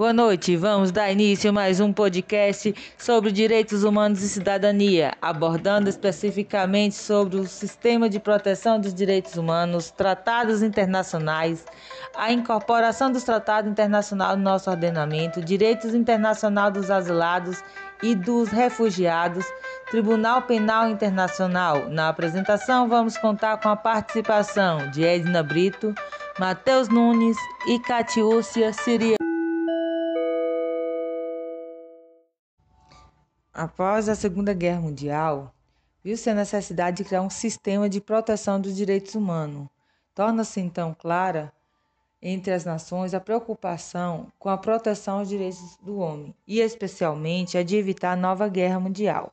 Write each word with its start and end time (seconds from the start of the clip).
Boa 0.00 0.14
noite, 0.14 0.56
vamos 0.56 0.90
dar 0.90 1.12
início 1.12 1.50
a 1.50 1.52
mais 1.52 1.78
um 1.78 1.92
podcast 1.92 2.74
sobre 2.96 3.30
direitos 3.30 3.84
humanos 3.84 4.22
e 4.22 4.30
cidadania, 4.30 5.12
abordando 5.20 5.90
especificamente 5.90 6.94
sobre 6.94 7.36
o 7.36 7.46
sistema 7.46 8.08
de 8.08 8.18
proteção 8.18 8.80
dos 8.80 8.94
direitos 8.94 9.36
humanos, 9.36 9.90
tratados 9.90 10.62
internacionais, 10.62 11.66
a 12.16 12.32
incorporação 12.32 13.12
dos 13.12 13.24
tratados 13.24 13.70
internacionais 13.70 14.38
no 14.38 14.42
nosso 14.42 14.70
ordenamento, 14.70 15.44
direitos 15.44 15.94
internacionais 15.94 16.72
dos 16.72 16.90
asilados 16.90 17.62
e 18.02 18.14
dos 18.14 18.48
refugiados, 18.48 19.44
Tribunal 19.90 20.40
Penal 20.40 20.88
Internacional. 20.88 21.90
Na 21.90 22.08
apresentação, 22.08 22.88
vamos 22.88 23.18
contar 23.18 23.58
com 23.58 23.68
a 23.68 23.76
participação 23.76 24.90
de 24.90 25.04
Edna 25.04 25.42
Brito, 25.42 25.94
Matheus 26.38 26.88
Nunes 26.88 27.36
e 27.68 27.78
Catiúcia 27.80 28.72
Siria. 28.72 29.20
Após 33.52 34.08
a 34.08 34.14
Segunda 34.14 34.54
Guerra 34.54 34.80
Mundial, 34.80 35.52
viu-se 36.04 36.30
a 36.30 36.34
necessidade 36.34 36.98
de 36.98 37.04
criar 37.04 37.22
um 37.22 37.28
sistema 37.28 37.88
de 37.88 38.00
proteção 38.00 38.60
dos 38.60 38.76
direitos 38.76 39.16
humanos. 39.16 39.66
Torna-se 40.14 40.60
então 40.60 40.94
clara 40.96 41.52
entre 42.22 42.52
as 42.52 42.64
nações 42.64 43.12
a 43.12 43.18
preocupação 43.18 44.28
com 44.38 44.48
a 44.48 44.56
proteção 44.56 45.18
aos 45.18 45.28
direitos 45.28 45.76
do 45.82 45.98
homem, 45.98 46.32
e 46.46 46.60
especialmente 46.60 47.58
a 47.58 47.64
de 47.64 47.74
evitar 47.74 48.12
a 48.12 48.16
nova 48.16 48.46
guerra 48.46 48.78
mundial. 48.78 49.32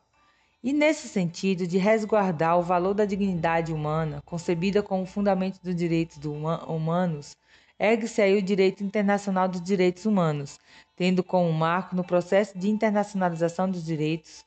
E 0.64 0.74
nesse 0.74 1.08
sentido 1.08 1.68
de 1.68 1.78
resguardar 1.78 2.58
o 2.58 2.64
valor 2.64 2.96
da 2.96 3.06
dignidade 3.06 3.72
humana, 3.72 4.20
concebida 4.26 4.82
como 4.82 5.06
fundamento 5.06 5.60
dos 5.62 5.76
direitos 5.76 6.18
do 6.18 6.34
humanos, 6.34 7.38
ergue-se 7.80 8.22
aí 8.22 8.38
o 8.38 8.42
direito 8.42 8.84
internacional 8.84 9.48
dos 9.48 9.62
direitos 9.62 10.06
humanos, 10.06 10.60
tendo 10.96 11.24
como 11.24 11.52
marco 11.52 11.96
no 11.96 12.04
processo 12.04 12.58
de 12.58 12.70
internacionalização 12.70 13.70
dos 13.70 13.86
direitos 13.86 14.46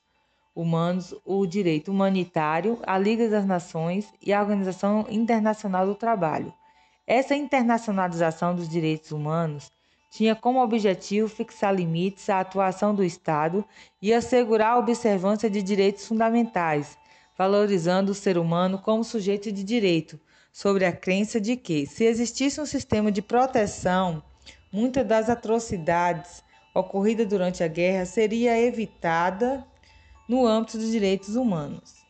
humanos 0.54 1.14
o 1.24 1.46
direito 1.46 1.90
humanitário, 1.90 2.78
a 2.84 2.98
Liga 2.98 3.28
das 3.28 3.46
Nações 3.46 4.12
e 4.20 4.32
a 4.32 4.40
Organização 4.40 5.06
Internacional 5.08 5.86
do 5.86 5.94
Trabalho. 5.94 6.52
Essa 7.06 7.34
internacionalização 7.34 8.54
dos 8.54 8.68
direitos 8.68 9.10
humanos 9.10 9.70
tinha 10.10 10.34
como 10.34 10.62
objetivo 10.62 11.28
fixar 11.28 11.74
limites 11.74 12.28
à 12.28 12.40
atuação 12.40 12.94
do 12.94 13.04
Estado 13.04 13.64
e 14.02 14.12
assegurar 14.12 14.72
a 14.72 14.78
observância 14.78 15.48
de 15.48 15.62
direitos 15.62 16.06
fundamentais, 16.06 16.98
valorizando 17.38 18.12
o 18.12 18.14
ser 18.14 18.36
humano 18.36 18.78
como 18.78 19.04
sujeito 19.04 19.52
de 19.52 19.62
direito, 19.62 20.20
sobre 20.52 20.84
a 20.84 20.92
crença 20.92 21.40
de 21.40 21.56
que, 21.56 21.86
se 21.86 22.04
existisse 22.04 22.60
um 22.60 22.66
sistema 22.66 23.10
de 23.10 23.22
proteção, 23.22 24.22
muitas 24.72 25.06
das 25.06 25.28
atrocidades 25.28 26.42
ocorridas 26.74 27.26
durante 27.26 27.62
a 27.62 27.68
guerra 27.68 28.04
seria 28.04 28.58
evitada 28.58 29.64
no 30.28 30.46
âmbito 30.46 30.78
dos 30.78 30.90
direitos 30.90 31.34
humanos. 31.34 32.00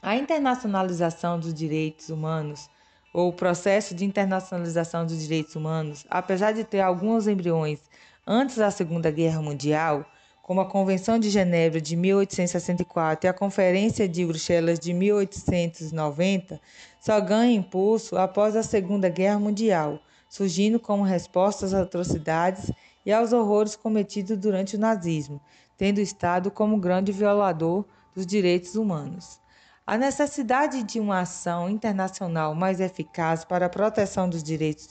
A 0.00 0.14
internacionalização 0.14 1.40
dos 1.40 1.52
direitos 1.52 2.08
humanos 2.08 2.68
ou 3.12 3.30
o 3.30 3.32
processo 3.32 3.94
de 3.94 4.04
internacionalização 4.04 5.06
dos 5.06 5.20
direitos 5.20 5.56
humanos, 5.56 6.04
apesar 6.08 6.52
de 6.52 6.64
ter 6.64 6.80
alguns 6.80 7.26
embriões 7.26 7.80
antes 8.26 8.56
da 8.56 8.70
Segunda 8.70 9.10
Guerra 9.10 9.40
Mundial, 9.40 10.04
como 10.46 10.60
a 10.60 10.64
Convenção 10.64 11.18
de 11.18 11.28
Genebra 11.28 11.80
de 11.80 11.96
1864 11.96 13.26
e 13.26 13.28
a 13.28 13.34
Conferência 13.34 14.08
de 14.08 14.24
Bruxelas 14.24 14.78
de 14.78 14.94
1890, 14.94 16.60
só 17.00 17.20
ganha 17.20 17.52
impulso 17.52 18.16
após 18.16 18.54
a 18.54 18.62
Segunda 18.62 19.08
Guerra 19.08 19.40
Mundial, 19.40 19.98
surgindo 20.28 20.78
como 20.78 21.02
resposta 21.02 21.66
às 21.66 21.74
atrocidades 21.74 22.70
e 23.04 23.12
aos 23.12 23.32
horrores 23.32 23.74
cometidos 23.74 24.36
durante 24.36 24.76
o 24.76 24.78
nazismo, 24.78 25.40
tendo 25.76 25.98
o 25.98 26.00
Estado 26.00 26.48
como 26.48 26.78
grande 26.78 27.10
violador 27.10 27.84
dos 28.14 28.24
direitos 28.24 28.76
humanos. 28.76 29.40
A 29.84 29.98
necessidade 29.98 30.84
de 30.84 31.00
uma 31.00 31.22
ação 31.22 31.68
internacional 31.68 32.54
mais 32.54 32.78
eficaz 32.78 33.44
para 33.44 33.66
a 33.66 33.68
proteção 33.68 34.30
dos 34.30 34.44
direitos 34.44 34.88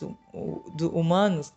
humanos 0.91 1.53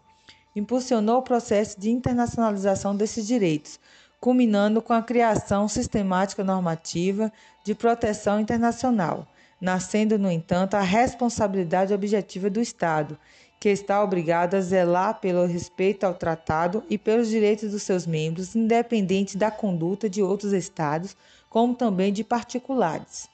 impulsionou 0.59 1.19
o 1.19 1.23
processo 1.23 1.79
de 1.79 1.91
internacionalização 1.91 2.95
desses 2.95 3.27
direitos, 3.27 3.79
culminando 4.21 4.83
com 4.83 4.93
a 4.93 5.03
criação 5.03 5.69
sistemática 5.69 6.43
normativa 6.43 7.33
de 7.65 7.75
proteção 7.75 8.41
internacional, 8.41 9.27
nascendo, 9.61 10.19
no 10.19 10.31
entanto, 10.31 10.75
a 10.75 10.81
responsabilidade 10.81 11.95
objetiva 11.95 12.51
do 12.51 12.61
Estado, 12.61 13.19
que 13.61 13.69
está 13.69 14.03
obrigado 14.03 14.55
a 14.55 14.61
zelar 14.61 15.21
pelo 15.21 15.45
respeito 15.47 16.05
ao 16.05 16.15
tratado 16.15 16.85
e 16.89 16.97
pelos 16.97 17.29
direitos 17.29 17.73
dos 17.73 17.83
seus 17.83 18.07
membros, 18.07 18.55
independente 18.55 19.37
da 19.37 19.51
conduta 19.51 20.09
de 20.09 20.23
outros 20.23 20.53
Estados 20.53 21.17
como 21.51 21.75
também 21.75 22.13
de 22.13 22.23
particulares. 22.23 23.29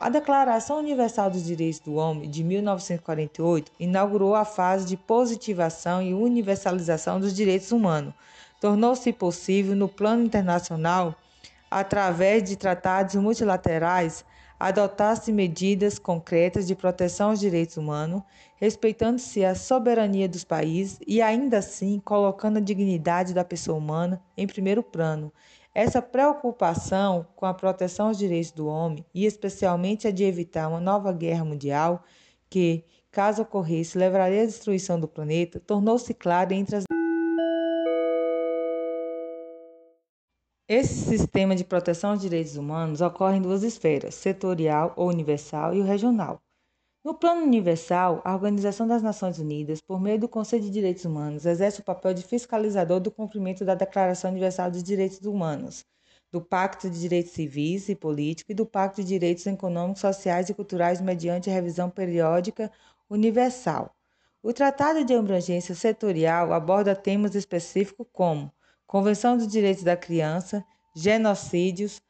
A 0.00 0.08
Declaração 0.08 0.78
Universal 0.78 1.28
dos 1.28 1.42
Direitos 1.42 1.80
do 1.80 1.96
Homem 1.96 2.30
de 2.30 2.44
1948 2.44 3.72
inaugurou 3.80 4.32
a 4.36 4.44
fase 4.44 4.86
de 4.86 4.96
positivação 4.96 6.00
e 6.00 6.14
universalização 6.14 7.18
dos 7.18 7.34
direitos 7.34 7.72
humanos. 7.72 8.14
Tornou-se 8.60 9.12
possível, 9.12 9.74
no 9.74 9.88
plano 9.88 10.22
internacional, 10.22 11.16
através 11.68 12.44
de 12.44 12.54
tratados 12.54 13.16
multilaterais, 13.16 14.24
adotar-se 14.58 15.32
medidas 15.32 15.98
concretas 15.98 16.64
de 16.64 16.76
proteção 16.76 17.30
aos 17.30 17.40
direitos 17.40 17.76
humanos, 17.76 18.22
respeitando-se 18.54 19.44
a 19.44 19.56
soberania 19.56 20.28
dos 20.28 20.44
países 20.44 21.00
e, 21.08 21.20
ainda 21.20 21.58
assim, 21.58 22.00
colocando 22.04 22.58
a 22.58 22.60
dignidade 22.60 23.34
da 23.34 23.44
pessoa 23.44 23.76
humana 23.76 24.22
em 24.36 24.46
primeiro 24.46 24.80
plano 24.80 25.32
essa 25.74 26.02
preocupação 26.02 27.26
com 27.36 27.46
a 27.46 27.54
proteção 27.54 28.08
aos 28.08 28.18
direitos 28.18 28.50
do 28.50 28.66
homem, 28.66 29.04
e 29.14 29.24
especialmente 29.26 30.08
a 30.08 30.10
de 30.10 30.24
evitar 30.24 30.68
uma 30.68 30.80
nova 30.80 31.12
guerra 31.12 31.44
mundial, 31.44 32.02
que, 32.50 32.84
caso 33.10 33.42
ocorresse, 33.42 33.98
levaria 33.98 34.42
à 34.42 34.46
destruição 34.46 34.98
do 34.98 35.06
planeta, 35.06 35.60
tornou-se 35.60 36.12
clara 36.14 36.54
entre 36.54 36.76
as. 36.76 36.84
Esse 40.68 41.16
sistema 41.16 41.56
de 41.56 41.64
proteção 41.64 42.10
aos 42.10 42.20
direitos 42.20 42.56
humanos 42.56 43.00
ocorre 43.00 43.36
em 43.36 43.42
duas 43.42 43.62
esferas, 43.62 44.14
setorial 44.14 44.92
ou 44.96 45.08
universal 45.08 45.74
e 45.74 45.80
o 45.80 45.84
regional. 45.84 46.38
No 47.08 47.14
plano 47.14 47.42
universal, 47.42 48.20
a 48.22 48.34
Organização 48.34 48.86
das 48.86 49.02
Nações 49.02 49.38
Unidas, 49.38 49.80
por 49.80 49.98
meio 49.98 50.18
do 50.18 50.28
Conselho 50.28 50.64
de 50.64 50.70
Direitos 50.70 51.06
Humanos, 51.06 51.46
exerce 51.46 51.80
o 51.80 51.82
papel 51.82 52.12
de 52.12 52.22
fiscalizador 52.22 53.00
do 53.00 53.10
cumprimento 53.10 53.64
da 53.64 53.74
Declaração 53.74 54.30
Universal 54.30 54.70
dos 54.70 54.82
Direitos 54.82 55.24
Humanos, 55.24 55.86
do 56.30 56.38
Pacto 56.38 56.90
de 56.90 57.00
Direitos 57.00 57.32
Civis 57.32 57.88
e 57.88 57.94
Políticos 57.94 58.50
e 58.50 58.54
do 58.54 58.66
Pacto 58.66 59.00
de 59.00 59.08
Direitos 59.08 59.46
Econômicos, 59.46 60.02
Sociais 60.02 60.50
e 60.50 60.54
Culturais 60.54 61.00
mediante 61.00 61.48
revisão 61.48 61.88
periódica 61.88 62.70
universal. 63.08 63.96
O 64.42 64.52
Tratado 64.52 65.02
de 65.02 65.14
Abrangência 65.14 65.74
Setorial 65.74 66.52
aborda 66.52 66.94
temas 66.94 67.34
específicos 67.34 68.06
como 68.12 68.52
Convenção 68.86 69.34
dos 69.34 69.48
Direitos 69.48 69.82
da 69.82 69.96
Criança, 69.96 70.62
genocídios, 70.94 72.02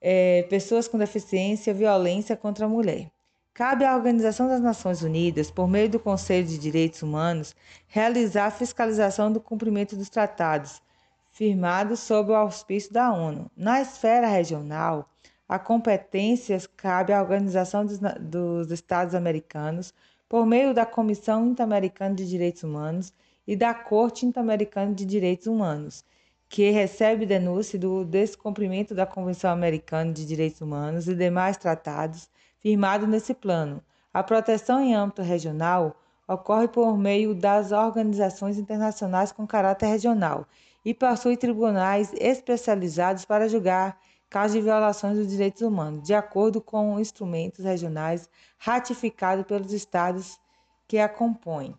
é, 0.00 0.44
pessoas 0.44 0.86
com 0.86 0.96
deficiência, 0.96 1.74
violência 1.74 2.36
contra 2.36 2.66
a 2.66 2.68
mulher. 2.68 3.10
Cabe 3.54 3.84
à 3.84 3.94
Organização 3.94 4.48
das 4.48 4.60
Nações 4.60 5.02
Unidas, 5.02 5.48
por 5.48 5.68
meio 5.68 5.88
do 5.88 6.00
Conselho 6.00 6.44
de 6.44 6.58
Direitos 6.58 7.04
Humanos, 7.04 7.54
realizar 7.86 8.46
a 8.46 8.50
fiscalização 8.50 9.30
do 9.30 9.40
cumprimento 9.40 9.94
dos 9.94 10.10
tratados 10.10 10.82
firmados 11.30 12.00
sob 12.00 12.32
o 12.32 12.34
auspício 12.34 12.92
da 12.92 13.12
ONU. 13.12 13.48
Na 13.56 13.80
esfera 13.80 14.26
regional, 14.26 15.08
a 15.48 15.56
competência 15.56 16.58
cabe 16.76 17.12
à 17.12 17.22
Organização 17.22 17.86
dos, 17.86 18.00
dos 18.18 18.72
Estados 18.72 19.14
Americanos, 19.14 19.94
por 20.28 20.44
meio 20.44 20.74
da 20.74 20.84
Comissão 20.84 21.46
Interamericana 21.46 22.12
de 22.12 22.28
Direitos 22.28 22.64
Humanos 22.64 23.12
e 23.46 23.54
da 23.54 23.72
Corte 23.72 24.26
Interamericana 24.26 24.92
de 24.92 25.04
Direitos 25.04 25.46
Humanos, 25.46 26.04
que 26.48 26.70
recebe 26.70 27.24
denúncia 27.24 27.78
do 27.78 28.04
descumprimento 28.04 28.96
da 28.96 29.06
Convenção 29.06 29.52
Americana 29.52 30.12
de 30.12 30.26
Direitos 30.26 30.60
Humanos 30.60 31.06
e 31.06 31.14
demais 31.14 31.56
tratados 31.56 32.28
firmado 32.64 33.06
nesse 33.06 33.34
plano. 33.34 33.84
A 34.12 34.22
proteção 34.22 34.80
em 34.80 34.94
âmbito 34.94 35.20
regional 35.20 35.94
ocorre 36.26 36.66
por 36.66 36.96
meio 36.96 37.34
das 37.34 37.72
organizações 37.72 38.56
internacionais 38.56 39.30
com 39.30 39.46
caráter 39.46 39.84
regional 39.84 40.46
e 40.82 40.94
possui 40.94 41.36
tribunais 41.36 42.10
especializados 42.14 43.26
para 43.26 43.50
julgar 43.50 44.00
casos 44.30 44.54
de 44.54 44.62
violações 44.62 45.18
dos 45.18 45.28
direitos 45.28 45.60
humanos, 45.60 46.02
de 46.04 46.14
acordo 46.14 46.58
com 46.58 46.98
instrumentos 46.98 47.62
regionais 47.62 48.30
ratificados 48.56 49.44
pelos 49.44 49.70
estados 49.70 50.40
que 50.88 50.98
a 50.98 51.06
compõem. 51.06 51.74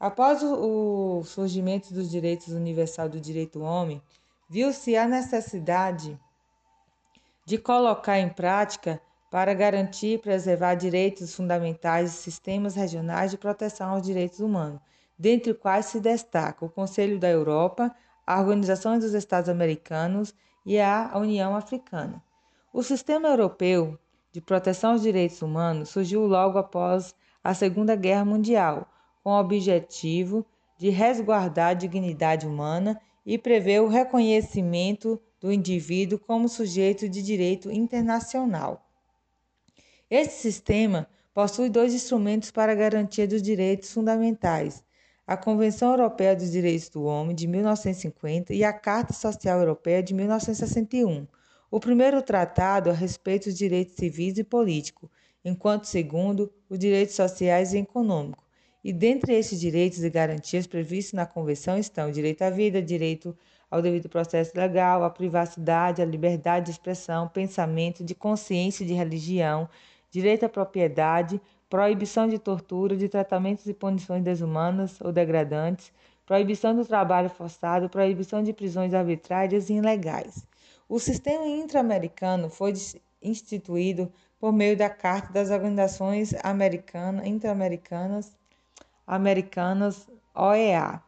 Após 0.00 0.42
o 0.42 1.22
surgimento 1.24 1.94
dos 1.94 2.10
direitos 2.10 2.48
universais 2.48 3.08
do 3.08 3.20
direito 3.20 3.60
do 3.60 3.64
homem, 3.64 4.02
viu-se 4.50 4.96
a 4.96 5.06
necessidade 5.06 6.18
de 7.46 7.56
colocar 7.56 8.18
em 8.18 8.28
prática 8.28 9.00
para 9.34 9.52
garantir 9.52 10.12
e 10.12 10.18
preservar 10.18 10.76
direitos 10.76 11.34
fundamentais 11.34 12.14
e 12.14 12.16
sistemas 12.18 12.76
regionais 12.76 13.32
de 13.32 13.36
proteção 13.36 13.90
aos 13.90 14.02
direitos 14.02 14.38
humanos, 14.38 14.80
dentre 15.18 15.52
quais 15.52 15.86
se 15.86 15.98
destaca 15.98 16.64
o 16.64 16.70
Conselho 16.70 17.18
da 17.18 17.28
Europa, 17.28 17.92
a 18.24 18.38
Organização 18.38 18.96
dos 18.96 19.12
Estados 19.12 19.48
Americanos 19.48 20.32
e 20.64 20.78
a 20.78 21.10
União 21.16 21.56
Africana. 21.56 22.22
O 22.72 22.80
sistema 22.80 23.26
europeu 23.26 23.98
de 24.30 24.40
proteção 24.40 24.92
aos 24.92 25.02
direitos 25.02 25.42
humanos 25.42 25.88
surgiu 25.88 26.24
logo 26.28 26.56
após 26.56 27.12
a 27.42 27.52
Segunda 27.54 27.96
Guerra 27.96 28.24
Mundial, 28.24 28.86
com 29.24 29.30
o 29.30 29.40
objetivo 29.40 30.46
de 30.78 30.90
resguardar 30.90 31.70
a 31.70 31.74
dignidade 31.74 32.46
humana 32.46 33.00
e 33.26 33.36
prever 33.36 33.82
o 33.82 33.88
reconhecimento 33.88 35.20
do 35.40 35.50
indivíduo 35.50 36.20
como 36.20 36.48
sujeito 36.48 37.08
de 37.08 37.20
direito 37.20 37.68
internacional. 37.68 38.83
Este 40.10 40.34
sistema 40.34 41.08
possui 41.32 41.70
dois 41.70 41.94
instrumentos 41.94 42.50
para 42.50 42.72
a 42.72 42.74
garantia 42.74 43.26
dos 43.26 43.40
direitos 43.40 43.90
fundamentais: 43.90 44.84
a 45.26 45.34
Convenção 45.34 45.92
Europeia 45.92 46.36
dos 46.36 46.52
Direitos 46.52 46.90
do 46.90 47.04
Homem 47.04 47.34
de 47.34 47.46
1950 47.46 48.52
e 48.52 48.62
a 48.62 48.72
Carta 48.72 49.14
Social 49.14 49.58
Europeia 49.60 50.02
de 50.02 50.12
1961. 50.12 51.26
O 51.70 51.80
primeiro 51.80 52.20
tratado 52.20 52.90
a 52.90 52.92
respeito 52.92 53.44
dos 53.44 53.56
direitos 53.56 53.96
civis 53.96 54.36
e 54.36 54.44
políticos, 54.44 55.08
enquanto 55.42 55.84
o 55.84 55.88
segundo, 55.88 56.52
os 56.68 56.78
direitos 56.78 57.14
sociais 57.14 57.72
e 57.72 57.78
econômicos. 57.78 58.44
E 58.84 58.92
dentre 58.92 59.34
esses 59.34 59.58
direitos 59.58 60.04
e 60.04 60.10
garantias 60.10 60.66
previstos 60.66 61.14
na 61.14 61.24
Convenção 61.24 61.78
estão 61.78 62.10
o 62.10 62.12
direito 62.12 62.42
à 62.42 62.50
vida, 62.50 62.82
direito 62.82 63.34
ao 63.70 63.80
devido 63.80 64.08
processo 64.08 64.52
legal, 64.54 65.02
à 65.02 65.08
privacidade, 65.08 66.02
à 66.02 66.04
liberdade 66.04 66.66
de 66.66 66.72
expressão, 66.72 67.26
pensamento, 67.26 68.04
de 68.04 68.14
consciência 68.14 68.84
e 68.84 68.86
de 68.86 68.92
religião, 68.92 69.68
direito 70.14 70.46
à 70.46 70.48
propriedade, 70.48 71.40
proibição 71.68 72.28
de 72.28 72.38
tortura, 72.38 72.96
de 72.96 73.08
tratamentos 73.08 73.66
e 73.66 73.74
punições 73.74 74.22
desumanas 74.22 75.00
ou 75.00 75.10
degradantes, 75.10 75.92
proibição 76.24 76.72
do 76.72 76.86
trabalho 76.86 77.28
forçado, 77.28 77.88
proibição 77.88 78.40
de 78.40 78.52
prisões 78.52 78.94
arbitrárias 78.94 79.68
e 79.68 79.74
ilegais. 79.74 80.46
O 80.88 81.00
sistema 81.00 81.44
intra-americano 81.44 82.48
foi 82.48 82.72
instituído 83.20 84.12
por 84.38 84.52
meio 84.52 84.76
da 84.76 84.88
Carta 84.88 85.32
das 85.32 85.50
Organizações 85.50 86.32
Americanas, 86.44 87.26
Inter-Americanas 87.26 88.36
Americanas, 89.04 90.08
OEA. 90.32 91.02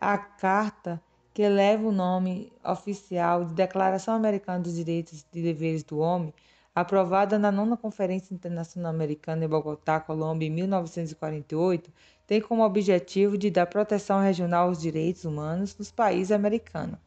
A 0.00 0.16
carta, 0.16 1.00
que 1.34 1.46
leva 1.48 1.86
o 1.86 1.92
nome 1.92 2.50
oficial 2.64 3.44
de 3.44 3.52
Declaração 3.52 4.14
Americana 4.14 4.60
dos 4.60 4.74
Direitos 4.74 5.26
e 5.34 5.42
Deveres 5.42 5.84
do 5.84 5.98
Homem, 5.98 6.32
aprovada 6.80 7.38
na 7.38 7.50
nona 7.50 7.76
Conferência 7.76 8.32
Internacional 8.32 8.90
Americana 8.90 9.44
em 9.44 9.48
Bogotá, 9.48 9.98
Colômbia, 9.98 10.46
em 10.46 10.50
1948, 10.50 11.90
tem 12.26 12.40
como 12.40 12.62
objetivo 12.62 13.36
de 13.36 13.50
dar 13.50 13.66
proteção 13.66 14.20
regional 14.20 14.68
aos 14.68 14.80
direitos 14.80 15.24
humanos 15.24 15.76
nos 15.76 15.90
países 15.90 16.30
americanos. 16.30 16.98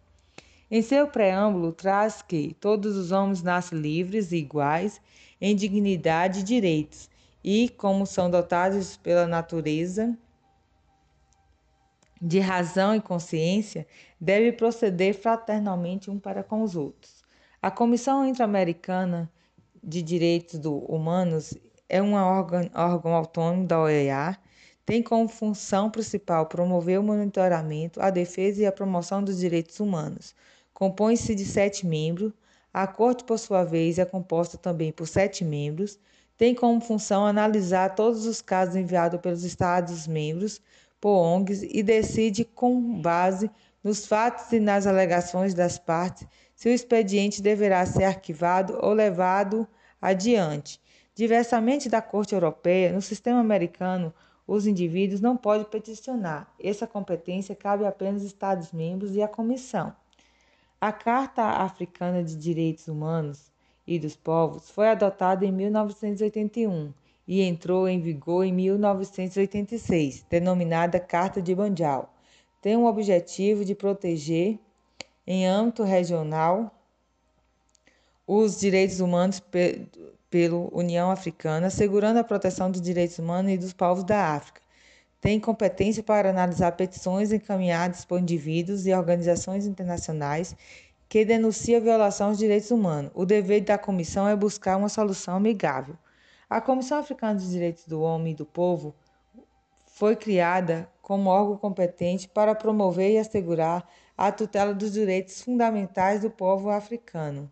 Em 0.70 0.82
seu 0.82 1.08
preâmbulo, 1.08 1.72
traz 1.72 2.22
que 2.22 2.56
todos 2.60 2.98
os 2.98 3.12
homens 3.12 3.44
nascem 3.44 3.80
livres 3.80 4.32
e 4.32 4.38
iguais 4.38 5.00
em 5.40 5.56
dignidade 5.56 6.40
e 6.40 6.44
direitos, 6.44 7.10
e, 7.44 7.70
como 7.70 8.06
são 8.06 8.30
dotados 8.30 8.98
pela 8.98 9.28
natureza 9.28 10.18
de 12.22 12.40
razão 12.40 12.96
e 12.96 13.02
consciência, 13.02 13.88
devem 14.20 14.54
proceder 14.54 15.14
fraternalmente 15.14 16.12
um 16.12 16.20
para 16.20 16.44
com 16.44 16.62
os 16.62 16.76
outros. 16.76 17.24
A 17.62 17.72
Comissão 17.72 18.26
Interamericana 18.28 19.32
de 19.84 20.02
Direitos 20.02 20.60
Humanos 20.64 21.54
é 21.90 22.02
um 22.02 22.14
órgão, 22.14 22.70
órgão 22.74 23.14
autônomo 23.14 23.66
da 23.66 23.82
OEA, 23.82 24.38
tem 24.86 25.02
como 25.02 25.28
função 25.28 25.90
principal 25.90 26.46
promover 26.48 27.00
o 27.00 27.04
monitoramento, 27.04 28.02
a 28.02 28.10
defesa 28.10 28.62
e 28.62 28.66
a 28.66 28.72
promoção 28.72 29.24
dos 29.24 29.40
direitos 29.40 29.80
humanos. 29.80 30.36
Compõe-se 30.74 31.36
de 31.36 31.46
sete 31.46 31.86
membros. 31.86 32.34
A 32.74 32.88
Corte, 32.88 33.24
por 33.24 33.38
sua 33.38 33.64
vez, 33.64 34.00
é 34.00 34.06
composta 34.06 34.58
também 34.58 34.92
por 34.92 35.08
sete 35.08 35.44
membros. 35.44 36.00
Tem 36.38 36.56
como 36.56 36.82
função 36.82 37.26
analisar 37.26 37.94
todos 37.94 38.26
os 38.26 38.42
casos 38.42 38.76
enviados 38.76 39.20
pelos 39.22 39.44
Estados-membros 39.44 40.62
por 41.00 41.12
ONGs 41.12 41.64
e 41.64 41.84
decide, 41.84 42.46
com 42.46 43.02
base 43.02 43.50
nos 43.84 44.06
fatos 44.06 44.52
e 44.52 44.60
nas 44.60 44.86
alegações 44.86 45.54
das 45.54 45.78
partes, 45.78 46.28
se 46.62 46.70
o 46.70 46.72
expediente 46.72 47.42
deverá 47.42 47.84
ser 47.88 48.04
arquivado 48.04 48.78
ou 48.84 48.94
levado 48.94 49.68
adiante. 50.00 50.80
Diversamente 51.16 51.90
da 51.90 52.04
Corte 52.04 52.36
Europeia, 52.36 52.94
no 52.94 53.02
sistema 53.02 53.40
americano, 53.40 54.14
os 54.46 54.68
indivíduos 54.68 55.20
não 55.20 55.36
podem 55.36 55.66
peticionar. 55.66 56.54
Essa 56.64 56.86
competência 56.86 57.56
cabe 57.56 57.84
apenas 57.84 58.22
aos 58.22 58.32
Estados-membros 58.32 59.16
e 59.16 59.24
à 59.24 59.28
Comissão. 59.28 59.92
A 60.80 60.92
Carta 60.92 61.42
Africana 61.42 62.24
de 62.24 62.36
Direitos 62.36 62.88
Humanos 62.88 63.52
e 63.88 63.98
dos 63.98 64.16
Povos 64.16 64.70
foi 64.70 64.88
adotada 64.88 65.44
em 65.44 65.52
1981 65.52 66.94
e 67.28 67.42
entrou 67.42 67.90
em 67.90 68.00
vigor 68.00 68.46
em 68.46 68.54
1986, 68.54 70.28
denominada 70.30 71.00
Carta 71.00 71.42
de 71.42 71.56
Banjal. 71.56 72.14
Tem 72.62 72.78
o 72.78 72.86
objetivo 72.86 73.66
de 73.66 73.74
proteger 73.74 74.60
em 75.26 75.48
âmbito 75.48 75.84
regional 75.84 76.76
os 78.26 78.60
direitos 78.60 79.00
humanos 79.00 79.40
pe 79.40 79.88
pela 80.30 80.56
União 80.72 81.12
Africana, 81.12 81.68
assegurando 81.68 82.18
a 82.18 82.24
proteção 82.24 82.72
dos 82.72 82.80
direitos 82.80 83.20
humanos 83.20 83.52
e 83.52 83.58
dos 83.58 83.74
povos 83.74 84.06
da 84.06 84.34
África. 84.34 84.62
Tem 85.20 85.38
competência 85.42 86.02
para 86.02 86.30
analisar 86.30 86.72
petições 86.72 87.34
encaminhadas 87.34 88.06
por 88.06 88.18
indivíduos 88.18 88.88
e 88.88 88.94
organizações 88.94 89.66
internacionais 89.66 90.56
que 91.10 91.26
denunciam 91.26 91.82
violação 91.82 92.30
dos 92.30 92.38
direitos 92.40 92.72
humanos. 92.72 93.12
O 93.14 93.26
dever 93.26 93.60
da 93.60 93.78
comissão 93.78 94.26
é 94.26 94.34
buscar 94.34 94.78
uma 94.78 94.88
solução 94.88 95.36
amigável. 95.36 95.98
A 96.50 96.62
Comissão 96.62 97.00
Africana 97.00 97.36
dos 97.36 97.52
Direitos 97.52 97.86
do 97.86 98.02
Homem 98.02 98.32
e 98.32 98.36
do 98.36 98.46
Povo 98.46 98.96
foi 99.88 100.16
criada 100.16 100.90
como 101.02 101.30
órgão 101.30 101.58
competente 101.58 102.30
para 102.30 102.56
promover 102.56 103.12
e 103.12 103.18
assegurar 103.18 103.86
a 104.18 104.32
tutela 104.32 104.74
dos 104.74 104.94
direitos 104.94 105.42
fundamentais 105.42 106.22
do 106.22 106.30
povo 106.30 106.70
africano. 106.70 107.52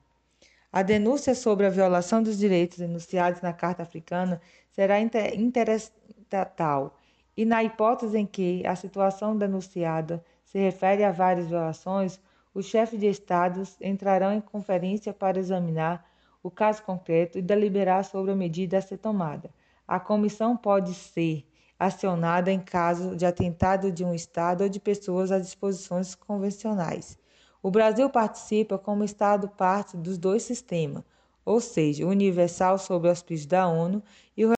A 0.72 0.82
denúncia 0.84 1.34
sobre 1.34 1.66
a 1.66 1.70
violação 1.70 2.22
dos 2.22 2.38
direitos 2.38 2.80
enunciados 2.80 3.42
na 3.42 3.52
Carta 3.52 3.84
Africana 3.84 4.40
será 4.72 5.00
interestatal 5.00 6.96
e, 7.36 7.44
na 7.44 7.64
hipótese 7.64 8.18
em 8.18 8.26
que 8.26 8.66
a 8.68 8.76
situação 8.76 9.36
denunciada 9.36 10.24
se 10.46 10.60
refere 10.60 11.04
a 11.04 11.12
várias 11.12 11.48
violações, 11.48 12.20
os 12.54 12.66
chefes 12.66 13.00
de 13.00 13.08
estados 13.08 13.78
entrarão 13.82 14.34
em 14.34 14.42
conferência 14.42 15.14
para 15.14 15.40
examinar 15.40 16.06
o 16.44 16.52
caso 16.52 16.84
concreto 16.84 17.38
e 17.38 17.42
deliberar 17.42 18.04
sobre 18.04 18.32
a 18.32 18.36
medida 18.36 18.78
a 18.78 18.82
ser 18.82 18.98
tomada. 18.98 19.50
A 19.88 20.00
comissão 20.00 20.56
pode 20.56 20.94
ser 20.94 21.46
acionada 21.80 22.52
em 22.52 22.60
caso 22.60 23.16
de 23.16 23.26
atentado 23.26 23.90
de 23.90 24.04
um 24.04 24.14
Estado 24.14 24.66
ou 24.66 24.70
de 24.70 24.82
pessoas 24.82 25.32
às 25.32 25.44
disposições 25.44 26.14
convencionais. 26.14 27.18
O 27.64 27.72
Brasil 27.72 28.10
participa 28.10 28.78
como 28.78 29.04
Estado 29.04 29.48
parte 29.48 29.96
dos 29.96 30.18
dois 30.18 30.44
sistemas, 30.44 31.04
ou 31.46 31.62
seja, 31.62 32.06
o 32.06 32.10
universal 32.10 32.78
sob 32.78 33.08
o 33.08 33.10
auspício 33.10 33.48
da 33.48 33.68
ONU 33.68 34.04
e 34.36 34.46
o 34.46 34.54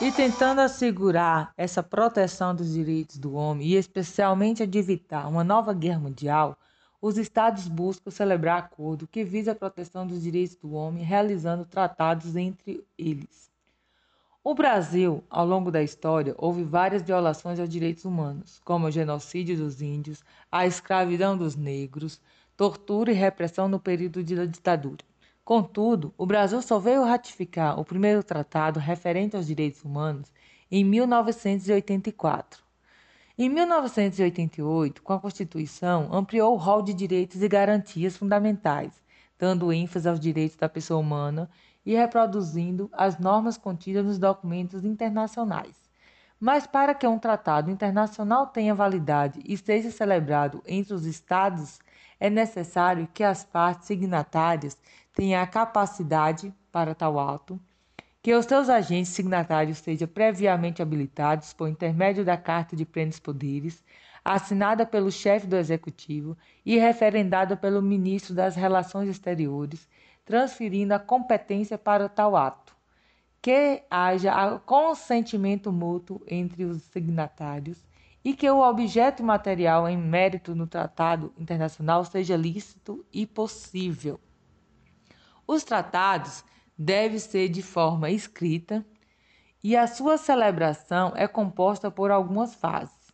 E 0.00 0.10
tentando 0.10 0.60
assegurar 0.60 1.52
essa 1.56 1.80
proteção 1.80 2.52
dos 2.52 2.72
direitos 2.72 3.18
do 3.18 3.34
homem 3.34 3.68
e 3.68 3.76
especialmente 3.76 4.66
de 4.66 4.76
evitar 4.76 5.28
uma 5.28 5.44
nova 5.44 5.72
guerra 5.72 6.00
mundial, 6.00 6.58
os 7.02 7.18
estados 7.18 7.66
buscam 7.66 8.12
celebrar 8.12 8.60
acordo 8.60 9.08
que 9.08 9.24
visa 9.24 9.50
a 9.50 9.56
proteção 9.56 10.06
dos 10.06 10.22
direitos 10.22 10.54
do 10.54 10.72
homem, 10.72 11.02
realizando 11.02 11.64
tratados 11.64 12.36
entre 12.36 12.86
eles. 12.96 13.50
O 14.44 14.54
Brasil, 14.54 15.22
ao 15.28 15.44
longo 15.44 15.68
da 15.68 15.82
história, 15.82 16.32
houve 16.38 16.62
várias 16.62 17.02
violações 17.02 17.58
aos 17.58 17.68
direitos 17.68 18.04
humanos, 18.04 18.60
como 18.64 18.86
o 18.86 18.90
genocídio 18.90 19.56
dos 19.56 19.82
índios, 19.82 20.22
a 20.50 20.64
escravidão 20.64 21.36
dos 21.36 21.56
negros, 21.56 22.20
tortura 22.56 23.10
e 23.10 23.14
repressão 23.14 23.66
no 23.66 23.80
período 23.80 24.22
da 24.22 24.44
ditadura. 24.44 25.04
Contudo, 25.44 26.14
o 26.16 26.24
Brasil 26.24 26.62
só 26.62 26.78
veio 26.78 27.02
ratificar 27.02 27.80
o 27.80 27.84
primeiro 27.84 28.22
tratado 28.22 28.78
referente 28.78 29.36
aos 29.36 29.48
direitos 29.48 29.84
humanos 29.84 30.32
em 30.70 30.84
1984. 30.84 32.61
Em 33.44 33.48
1988, 33.48 35.02
com 35.02 35.12
a 35.12 35.18
Constituição, 35.18 36.08
ampliou 36.12 36.54
o 36.54 36.56
rol 36.56 36.80
de 36.80 36.94
direitos 36.94 37.42
e 37.42 37.48
garantias 37.48 38.16
fundamentais, 38.16 39.02
dando 39.36 39.72
ênfase 39.72 40.08
aos 40.08 40.20
direitos 40.20 40.56
da 40.56 40.68
pessoa 40.68 41.00
humana 41.00 41.50
e 41.84 41.92
reproduzindo 41.92 42.88
as 42.92 43.18
normas 43.18 43.58
contidas 43.58 44.04
nos 44.04 44.16
documentos 44.16 44.84
internacionais. 44.84 45.74
Mas 46.38 46.68
para 46.68 46.94
que 46.94 47.04
um 47.04 47.18
tratado 47.18 47.68
internacional 47.68 48.46
tenha 48.46 48.76
validade 48.76 49.40
e 49.44 49.56
seja 49.56 49.90
celebrado 49.90 50.62
entre 50.64 50.94
os 50.94 51.04
Estados, 51.04 51.80
é 52.20 52.30
necessário 52.30 53.08
que 53.12 53.24
as 53.24 53.42
partes 53.42 53.88
signatárias 53.88 54.78
tenham 55.12 55.42
a 55.42 55.48
capacidade 55.48 56.54
para 56.70 56.94
tal 56.94 57.18
ato, 57.18 57.58
que 58.22 58.32
os 58.34 58.46
seus 58.46 58.68
agentes 58.68 59.10
signatários 59.10 59.78
sejam 59.78 60.06
previamente 60.06 60.80
habilitados 60.80 61.52
por 61.52 61.68
intermédio 61.68 62.24
da 62.24 62.36
Carta 62.36 62.76
de 62.76 62.86
Plenos 62.86 63.18
Poderes, 63.18 63.82
assinada 64.24 64.86
pelo 64.86 65.10
chefe 65.10 65.48
do 65.48 65.56
Executivo 65.56 66.38
e 66.64 66.78
referendada 66.78 67.56
pelo 67.56 67.82
Ministro 67.82 68.32
das 68.32 68.54
Relações 68.54 69.08
Exteriores, 69.08 69.88
transferindo 70.24 70.94
a 70.94 71.00
competência 71.00 71.76
para 71.76 72.08
tal 72.08 72.36
ato. 72.36 72.76
Que 73.40 73.82
haja 73.90 74.60
consentimento 74.60 75.72
mútuo 75.72 76.22
entre 76.28 76.64
os 76.64 76.80
signatários 76.82 77.84
e 78.24 78.34
que 78.34 78.48
o 78.48 78.60
objeto 78.60 79.24
material 79.24 79.88
em 79.88 79.96
mérito 79.96 80.54
no 80.54 80.68
tratado 80.68 81.32
internacional 81.36 82.04
seja 82.04 82.36
lícito 82.36 83.04
e 83.12 83.26
possível. 83.26 84.20
Os 85.44 85.64
tratados 85.64 86.44
devem 86.82 87.18
ser 87.18 87.48
de 87.48 87.62
forma 87.62 88.10
escrita 88.10 88.84
e 89.62 89.76
a 89.76 89.86
sua 89.86 90.18
celebração 90.18 91.12
é 91.14 91.28
composta 91.28 91.90
por 91.90 92.10
algumas 92.10 92.54
fases. 92.54 93.12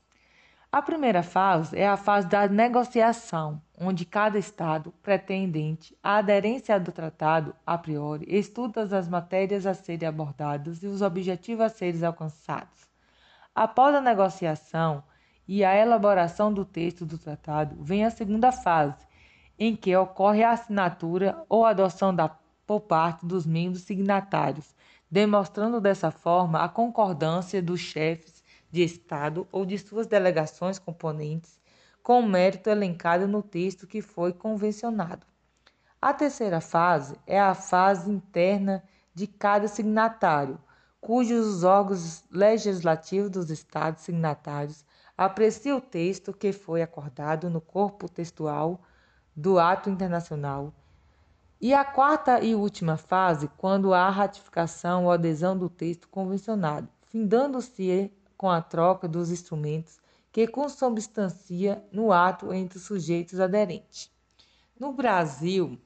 A 0.72 0.82
primeira 0.82 1.22
fase 1.22 1.78
é 1.78 1.86
a 1.88 1.96
fase 1.96 2.26
da 2.28 2.46
negociação, 2.46 3.60
onde 3.78 4.04
cada 4.04 4.38
Estado 4.38 4.92
pretendente 5.02 5.96
à 6.02 6.16
aderência 6.16 6.78
do 6.78 6.92
tratado 6.92 7.54
a 7.66 7.76
priori 7.76 8.26
estuda 8.28 8.82
as 8.82 9.08
matérias 9.08 9.66
a 9.66 9.74
serem 9.74 10.08
abordadas 10.08 10.82
e 10.82 10.86
os 10.86 11.00
objetivos 11.00 11.64
a 11.64 11.68
serem 11.68 12.04
alcançados. 12.04 12.88
Após 13.54 13.94
a 13.94 14.00
negociação 14.00 15.02
e 15.46 15.64
a 15.64 15.74
elaboração 15.74 16.52
do 16.52 16.64
texto 16.64 17.06
do 17.06 17.18
tratado, 17.18 17.76
vem 17.82 18.04
a 18.04 18.10
segunda 18.10 18.52
fase, 18.52 19.06
em 19.58 19.74
que 19.74 19.96
ocorre 19.96 20.44
a 20.44 20.52
assinatura 20.52 21.44
ou 21.48 21.64
adoção 21.64 22.14
da, 22.14 22.30
por 22.68 22.82
parte 22.82 23.24
dos 23.24 23.46
membros 23.46 23.84
signatários, 23.84 24.74
demonstrando 25.10 25.80
dessa 25.80 26.10
forma 26.10 26.62
a 26.62 26.68
concordância 26.68 27.62
dos 27.62 27.80
chefes 27.80 28.44
de 28.70 28.82
Estado 28.82 29.48
ou 29.50 29.64
de 29.64 29.78
suas 29.78 30.06
delegações 30.06 30.78
componentes 30.78 31.58
com 32.02 32.20
o 32.20 32.28
mérito 32.28 32.68
elencado 32.68 33.26
no 33.26 33.42
texto 33.42 33.86
que 33.86 34.02
foi 34.02 34.34
convencionado. 34.34 35.26
A 36.00 36.12
terceira 36.12 36.60
fase 36.60 37.16
é 37.26 37.40
a 37.40 37.54
fase 37.54 38.10
interna 38.10 38.84
de 39.14 39.26
cada 39.26 39.66
signatário, 39.66 40.60
cujos 41.00 41.64
órgãos 41.64 42.22
legislativos 42.30 43.30
dos 43.30 43.50
Estados 43.50 44.02
signatários 44.02 44.84
apreciam 45.16 45.78
o 45.78 45.80
texto 45.80 46.34
que 46.34 46.52
foi 46.52 46.82
acordado 46.82 47.48
no 47.48 47.62
corpo 47.62 48.10
textual 48.10 48.78
do 49.34 49.58
ato 49.58 49.88
internacional. 49.88 50.74
E 51.60 51.74
a 51.74 51.84
quarta 51.84 52.40
e 52.40 52.54
última 52.54 52.96
fase, 52.96 53.50
quando 53.56 53.92
há 53.92 54.08
ratificação 54.08 55.06
ou 55.06 55.10
adesão 55.10 55.58
do 55.58 55.68
texto 55.68 56.08
convencionado, 56.08 56.88
findando-se 57.06 58.12
com 58.36 58.48
a 58.48 58.62
troca 58.62 59.08
dos 59.08 59.32
instrumentos 59.32 59.98
que 60.30 60.46
consubstancia 60.46 61.82
no 61.90 62.12
ato 62.12 62.52
entre 62.52 62.78
os 62.78 62.84
sujeitos 62.84 63.40
aderentes. 63.40 64.08
No 64.78 64.92
Brasil, 64.92 65.76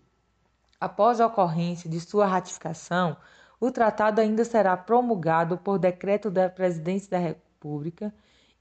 após 0.79 1.23
a 1.23 1.27
ocorrência 1.27 1.89
de 1.89 2.01
sua 2.01 2.27
ratificação, 2.27 3.17
o 3.59 3.71
tratado 3.71 4.21
ainda 4.21 4.45
será 4.45 4.77
promulgado 4.77 5.57
por 5.57 5.79
decreto 5.79 6.31
da 6.31 6.51
Presidência 6.51 7.13
da 7.13 7.19
República 7.19 8.13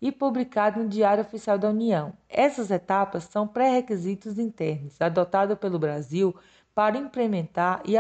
e 0.01 0.13
publicado 0.13 0.81
no 0.81 0.87
Diário 0.87 1.23
Oficial 1.23 1.57
da 1.57 1.69
União. 1.69 2.13
Essas 2.29 2.71
etapas 2.71 3.25
são 3.25 3.45
pré-requisitos 3.45 4.39
internos 4.39 4.99
adotados 5.01 5.57
pelo 5.59 5.77
Brasil 5.77 6.33
para 6.73 6.97
implementar, 6.97 7.81
e 7.85 7.93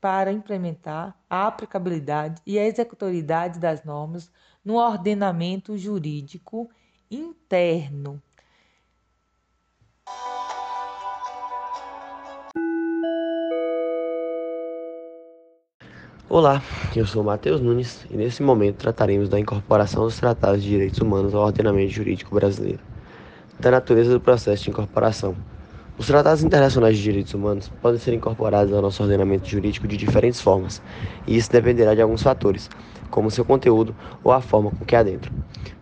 para 0.00 0.32
implementar 0.32 1.14
a 1.28 1.46
aplicabilidade 1.46 2.40
e 2.46 2.58
a 2.58 2.66
executoriedade 2.66 3.58
das 3.58 3.84
normas 3.84 4.30
no 4.64 4.74
ordenamento 4.74 5.76
jurídico 5.76 6.70
interno. 7.10 8.22
Olá, 16.28 16.62
eu 16.96 17.04
sou 17.04 17.22
Matheus 17.22 17.60
Nunes 17.60 18.06
e 18.10 18.16
nesse 18.16 18.42
momento 18.42 18.78
trataremos 18.78 19.28
da 19.28 19.38
incorporação 19.38 20.04
dos 20.04 20.18
tratados 20.18 20.62
de 20.62 20.70
direitos 20.70 20.98
humanos 20.98 21.34
ao 21.34 21.44
ordenamento 21.44 21.92
jurídico 21.92 22.34
brasileiro, 22.34 22.80
da 23.60 23.70
natureza 23.70 24.10
do 24.14 24.20
processo 24.20 24.64
de 24.64 24.70
incorporação. 24.70 25.36
Os 25.98 26.06
tratados 26.06 26.42
internacionais 26.42 26.96
de 26.96 27.02
direitos 27.02 27.34
humanos 27.34 27.68
podem 27.80 27.98
ser 27.98 28.14
incorporados 28.14 28.72
ao 28.72 28.80
nosso 28.80 29.02
ordenamento 29.02 29.46
jurídico 29.46 29.86
de 29.86 29.96
diferentes 29.96 30.40
formas, 30.40 30.80
e 31.26 31.36
isso 31.36 31.52
dependerá 31.52 31.94
de 31.94 32.00
alguns 32.00 32.22
fatores, 32.22 32.70
como 33.10 33.30
seu 33.30 33.44
conteúdo 33.44 33.94
ou 34.24 34.32
a 34.32 34.40
forma 34.40 34.70
com 34.70 34.86
que 34.86 34.96
adentram. 34.96 35.30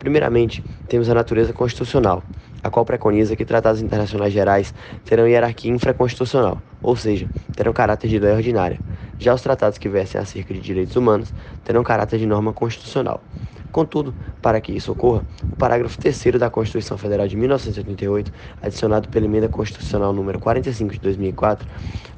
Primeiramente, 0.00 0.64
temos 0.88 1.08
a 1.08 1.14
natureza 1.14 1.52
constitucional, 1.52 2.24
a 2.62 2.68
qual 2.68 2.84
preconiza 2.84 3.36
que 3.36 3.44
tratados 3.44 3.80
internacionais 3.80 4.32
gerais 4.32 4.74
terão 5.04 5.28
hierarquia 5.28 5.70
infraconstitucional, 5.70 6.60
ou 6.82 6.96
seja, 6.96 7.28
terão 7.54 7.72
caráter 7.72 8.08
de 8.08 8.18
lei 8.18 8.32
ordinária. 8.32 8.80
Já 9.16 9.32
os 9.32 9.42
tratados 9.42 9.78
que 9.78 9.88
versem 9.88 10.20
acerca 10.20 10.52
de 10.52 10.60
direitos 10.60 10.96
humanos 10.96 11.32
terão 11.62 11.84
caráter 11.84 12.18
de 12.18 12.26
norma 12.26 12.52
constitucional. 12.52 13.22
Contudo, 13.70 14.14
para 14.42 14.60
que 14.60 14.72
isso 14.72 14.92
ocorra, 14.92 15.24
o 15.52 15.56
parágrafo 15.56 15.98
3 15.98 16.38
da 16.38 16.50
Constituição 16.50 16.98
Federal 16.98 17.28
de 17.28 17.36
1988, 17.36 18.32
adicionado 18.60 19.08
pela 19.08 19.26
Emenda 19.26 19.48
Constitucional 19.48 20.12
número 20.12 20.38
45 20.38 20.94
de 20.94 21.00
2004, 21.00 21.66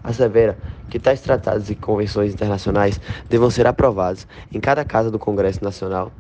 assevera 0.02 0.58
que 0.88 0.98
tais 0.98 1.20
tratados 1.20 1.70
e 1.70 1.74
convenções 1.74 2.32
internacionais 2.32 3.00
devam 3.28 3.50
ser 3.50 3.66
aprovados 3.66 4.26
em 4.52 4.60
cada 4.60 4.84
casa 4.84 5.10
do 5.10 5.18
Congresso 5.18 5.62
Nacional 5.62 6.12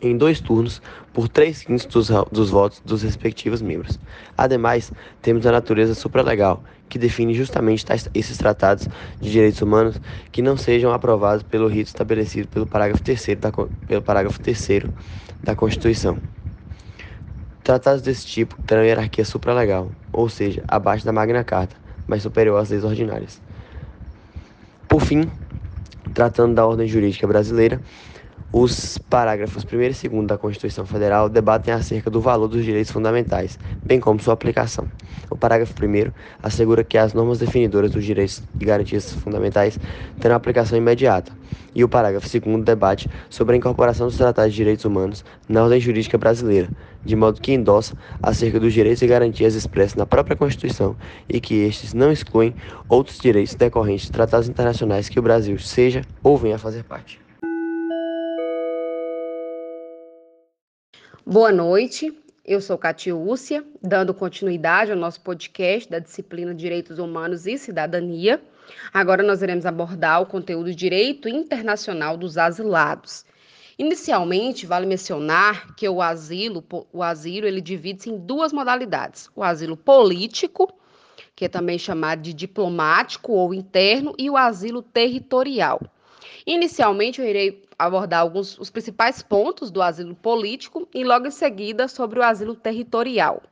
em 0.00 0.16
dois 0.16 0.40
turnos 0.40 0.82
por 1.12 1.28
três 1.28 1.62
quintos 1.62 1.86
dos, 1.86 2.08
dos, 2.30 2.50
votos 2.50 2.80
dos 2.84 3.02
respectivos 3.02 3.62
membros. 3.62 3.98
Ademais, 4.36 4.92
temos 5.22 5.46
a 5.46 5.52
natureza 5.52 5.94
supralegal, 5.94 6.62
que 6.88 6.98
define 6.98 7.34
justamente 7.34 7.84
tais, 7.84 8.08
esses 8.14 8.36
tratados 8.36 8.88
de 9.20 9.30
direitos 9.30 9.60
humanos 9.60 10.00
que 10.30 10.42
não 10.42 10.56
sejam 10.56 10.92
aprovados 10.92 11.42
pelo 11.42 11.68
rito 11.68 11.88
estabelecido 11.88 12.48
pelo 12.48 12.66
parágrafo 12.66 13.02
3 13.02 13.26
da, 13.38 13.50
pelo 13.86 14.02
parágrafo 14.02 14.40
3 14.40 14.84
da 15.42 15.54
Constituição. 15.54 16.18
Tratados 17.62 18.02
desse 18.02 18.24
tipo 18.26 18.56
terão 18.64 18.84
hierarquia 18.84 19.24
supralegal, 19.24 19.90
ou 20.12 20.28
seja, 20.28 20.62
abaixo 20.68 21.04
da 21.04 21.12
Magna 21.12 21.42
Carta, 21.42 21.76
mas 22.06 22.22
superior 22.22 22.60
às 22.60 22.70
leis 22.70 22.84
ordinárias. 22.84 23.42
Por 24.86 25.00
fim, 25.00 25.28
tratando 26.14 26.54
da 26.54 26.64
ordem 26.64 26.86
jurídica 26.86 27.26
brasileira, 27.26 27.80
os 28.52 28.96
parágrafos 28.96 29.64
1 29.64 30.06
e 30.06 30.08
2 30.08 30.26
da 30.26 30.38
Constituição 30.38 30.86
Federal 30.86 31.28
debatem 31.28 31.74
acerca 31.74 32.08
do 32.08 32.20
valor 32.20 32.48
dos 32.48 32.64
direitos 32.64 32.92
fundamentais, 32.92 33.58
bem 33.84 33.98
como 33.98 34.20
sua 34.20 34.34
aplicação. 34.34 34.86
O 35.28 35.36
parágrafo 35.36 35.74
1 35.74 36.12
assegura 36.42 36.84
que 36.84 36.96
as 36.96 37.12
normas 37.12 37.38
definidoras 37.38 37.90
dos 37.90 38.04
direitos 38.04 38.42
e 38.58 38.64
garantias 38.64 39.12
fundamentais 39.12 39.78
terão 40.20 40.36
aplicação 40.36 40.78
imediata, 40.78 41.32
e 41.74 41.82
o 41.82 41.88
parágrafo 41.88 42.28
2 42.28 42.64
debate 42.64 43.10
sobre 43.28 43.54
a 43.54 43.58
incorporação 43.58 44.06
dos 44.06 44.16
tratados 44.16 44.52
de 44.52 44.56
direitos 44.56 44.84
humanos 44.84 45.24
na 45.48 45.64
ordem 45.64 45.80
jurídica 45.80 46.16
brasileira, 46.16 46.68
de 47.04 47.16
modo 47.16 47.40
que 47.40 47.52
endossa 47.52 47.96
acerca 48.22 48.60
dos 48.60 48.72
direitos 48.72 49.02
e 49.02 49.06
garantias 49.06 49.54
expressos 49.54 49.96
na 49.96 50.06
própria 50.06 50.36
Constituição 50.36 50.96
e 51.28 51.40
que 51.40 51.54
estes 51.64 51.92
não 51.92 52.12
excluem 52.12 52.54
outros 52.88 53.18
direitos 53.18 53.54
decorrentes 53.54 54.06
de 54.06 54.12
tratados 54.12 54.48
internacionais 54.48 55.08
que 55.08 55.18
o 55.18 55.22
Brasil 55.22 55.58
seja 55.58 56.02
ou 56.22 56.36
venha 56.36 56.54
a 56.54 56.58
fazer 56.58 56.84
parte. 56.84 57.25
Boa 61.28 61.50
noite, 61.50 62.16
eu 62.44 62.60
sou 62.60 62.78
Catiúcia, 62.78 63.66
dando 63.82 64.14
continuidade 64.14 64.92
ao 64.92 64.96
nosso 64.96 65.20
podcast 65.22 65.90
da 65.90 65.98
disciplina 65.98 66.54
Direitos 66.54 67.00
Humanos 67.00 67.48
e 67.48 67.58
Cidadania. 67.58 68.40
Agora 68.94 69.24
nós 69.24 69.42
iremos 69.42 69.66
abordar 69.66 70.22
o 70.22 70.26
conteúdo 70.26 70.72
Direito 70.72 71.28
Internacional 71.28 72.16
dos 72.16 72.38
Asilados. 72.38 73.24
Inicialmente, 73.76 74.66
vale 74.66 74.86
mencionar 74.86 75.74
que 75.74 75.88
o 75.88 76.00
asilo, 76.00 76.64
o 76.92 77.02
asilo 77.02 77.48
ele 77.48 77.60
divide-se 77.60 78.08
em 78.08 78.16
duas 78.16 78.52
modalidades: 78.52 79.28
o 79.34 79.42
asilo 79.42 79.76
político, 79.76 80.72
que 81.34 81.46
é 81.46 81.48
também 81.48 81.76
chamado 81.76 82.22
de 82.22 82.32
diplomático 82.32 83.32
ou 83.32 83.52
interno, 83.52 84.14
e 84.16 84.30
o 84.30 84.36
asilo 84.36 84.80
territorial. 84.80 85.80
Inicialmente, 86.46 87.20
eu 87.20 87.26
irei 87.26 87.65
abordar 87.78 88.20
alguns 88.20 88.58
os 88.58 88.70
principais 88.70 89.22
pontos 89.22 89.70
do 89.70 89.82
asilo 89.82 90.14
político 90.14 90.88
e 90.94 91.04
logo 91.04 91.26
em 91.26 91.30
seguida 91.30 91.88
sobre 91.88 92.18
o 92.18 92.22
asilo 92.22 92.54
territorial. 92.54 93.42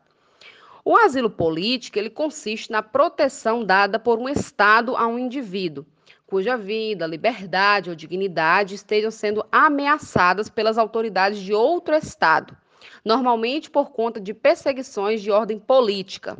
O 0.85 0.97
asilo 0.97 1.31
político 1.31 1.99
ele 1.99 2.11
consiste 2.11 2.71
na 2.71 2.83
proteção 2.83 3.64
dada 3.64 3.99
por 3.99 4.19
um 4.19 4.28
Estado 4.28 4.97
a 4.97 5.07
um 5.07 5.19
indivíduo 5.19 5.87
cuja 6.35 6.57
vida, 6.57 7.07
liberdade 7.07 7.90
ou 7.90 7.95
dignidade 7.95 8.75
estejam 8.75 9.11
sendo 9.11 9.47
ameaçadas 9.52 10.49
pelas 10.49 10.78
autoridades 10.78 11.38
de 11.38 11.54
outro 11.54 11.95
Estado, 11.95 12.57
normalmente 13.04 13.71
por 13.71 13.90
conta 13.90 14.21
de 14.21 14.35
perseguições 14.35 15.23
de 15.23 15.31
ordem 15.31 15.61
política. 15.61 16.37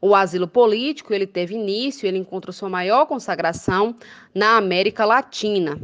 O 0.00 0.14
asilo 0.14 0.48
político, 0.48 1.12
ele 1.12 1.26
teve 1.26 1.54
início, 1.54 2.06
ele 2.06 2.16
encontrou 2.16 2.54
sua 2.54 2.70
maior 2.70 3.04
consagração 3.04 3.94
na 4.34 4.56
América 4.56 5.04
Latina. 5.04 5.78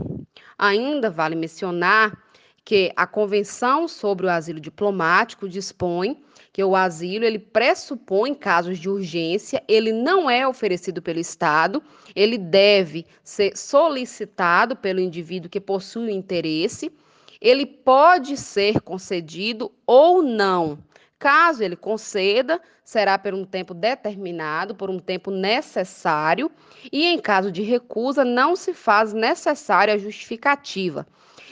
Ainda 0.59 1.11
vale 1.11 1.35
mencionar 1.35 2.17
que 2.65 2.93
a 2.97 3.07
Convenção 3.07 3.87
sobre 3.87 4.27
o 4.27 4.31
Asilo 4.31 4.59
Diplomático 4.59 5.49
dispõe 5.49 6.23
que 6.53 6.63
o 6.63 6.77
asilo 6.77 7.25
ele 7.25 7.39
pressupõe 7.39 8.33
casos 8.33 8.79
de 8.79 8.89
urgência, 8.89 9.63
ele 9.67 9.93
não 9.93 10.31
é 10.31 10.47
oferecido 10.47 11.03
pelo 11.03 11.19
Estado, 11.19 11.83
ele 12.15 12.39
deve 12.39 13.05
ser 13.25 13.57
solicitado 13.57 14.77
pelo 14.77 15.01
indivíduo 15.01 15.51
que 15.51 15.61
possui 15.61 16.07
o 16.07 16.11
interesse, 16.11 16.93
ele 17.41 17.67
pode 17.67 18.37
ser 18.37 18.81
concedido 18.81 19.71
ou 19.85 20.23
não. 20.23 20.79
Caso 21.19 21.63
ele 21.63 21.77
conceda, 21.77 22.61
será 22.85 23.19
por 23.19 23.33
um 23.33 23.45
tempo 23.45 23.73
determinado, 23.73 24.75
por 24.75 24.91
um 24.91 24.99
tempo 24.99 25.31
necessário, 25.31 26.51
e 26.93 27.07
em 27.07 27.19
caso 27.19 27.51
de 27.51 27.63
recusa, 27.63 28.25
não 28.25 28.55
se 28.57 28.75
faz 28.75 29.13
necessária 29.13 29.95
a 29.95 29.99
justificativa. 29.99 31.07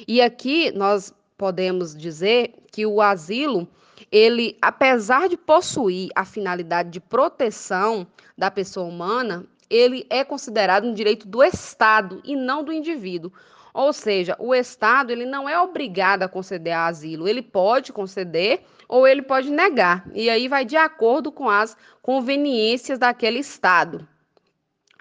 E 0.06 0.20
aqui 0.20 0.70
nós 0.72 1.14
podemos 1.38 1.96
dizer 1.96 2.54
que 2.70 2.84
o 2.84 3.00
asilo 3.00 3.68
ele, 4.10 4.56
apesar 4.60 5.28
de 5.28 5.36
possuir 5.36 6.10
a 6.14 6.24
finalidade 6.24 6.90
de 6.90 7.00
proteção 7.00 8.06
da 8.36 8.50
pessoa 8.50 8.86
humana, 8.86 9.46
ele 9.70 10.06
é 10.10 10.22
considerado 10.22 10.86
um 10.86 10.92
direito 10.92 11.26
do 11.26 11.42
Estado 11.42 12.20
e 12.24 12.36
não 12.36 12.62
do 12.62 12.72
indivíduo. 12.72 13.32
Ou 13.72 13.90
seja, 13.92 14.36
o 14.38 14.54
Estado 14.54 15.10
ele 15.10 15.24
não 15.24 15.48
é 15.48 15.58
obrigado 15.58 16.22
a 16.22 16.28
conceder 16.28 16.74
asilo, 16.74 17.26
ele 17.26 17.40
pode 17.40 17.90
conceder 17.90 18.64
ou 18.92 19.08
ele 19.08 19.22
pode 19.22 19.50
negar. 19.50 20.04
E 20.12 20.28
aí 20.28 20.48
vai 20.48 20.66
de 20.66 20.76
acordo 20.76 21.32
com 21.32 21.48
as 21.48 21.74
conveniências 22.02 22.98
daquele 22.98 23.38
Estado. 23.38 24.06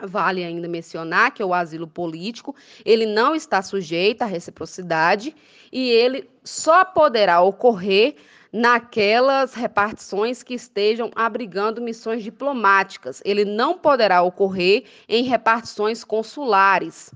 Vale 0.01 0.45
ainda 0.45 0.65
mencionar 0.65 1.31
que 1.31 1.43
o 1.43 1.53
asilo 1.53 1.86
político, 1.86 2.55
ele 2.86 3.05
não 3.05 3.36
está 3.36 3.62
sujeito 3.62 4.21
à 4.21 4.25
reciprocidade 4.25 5.36
e 5.74 5.89
ele 5.89 6.29
só 6.41 6.86
poderá 6.86 7.41
ocorrer 7.41 8.15
naquelas 8.53 9.53
repartições 9.53 10.41
que 10.41 10.53
estejam 10.53 11.12
abrigando 11.13 11.81
missões 11.81 12.24
diplomáticas. 12.24 13.21
Ele 13.25 13.43
não 13.43 13.77
poderá 13.77 14.21
ocorrer 14.21 14.86
em 15.10 15.24
repartições 15.24 16.01
consulares. 16.01 17.13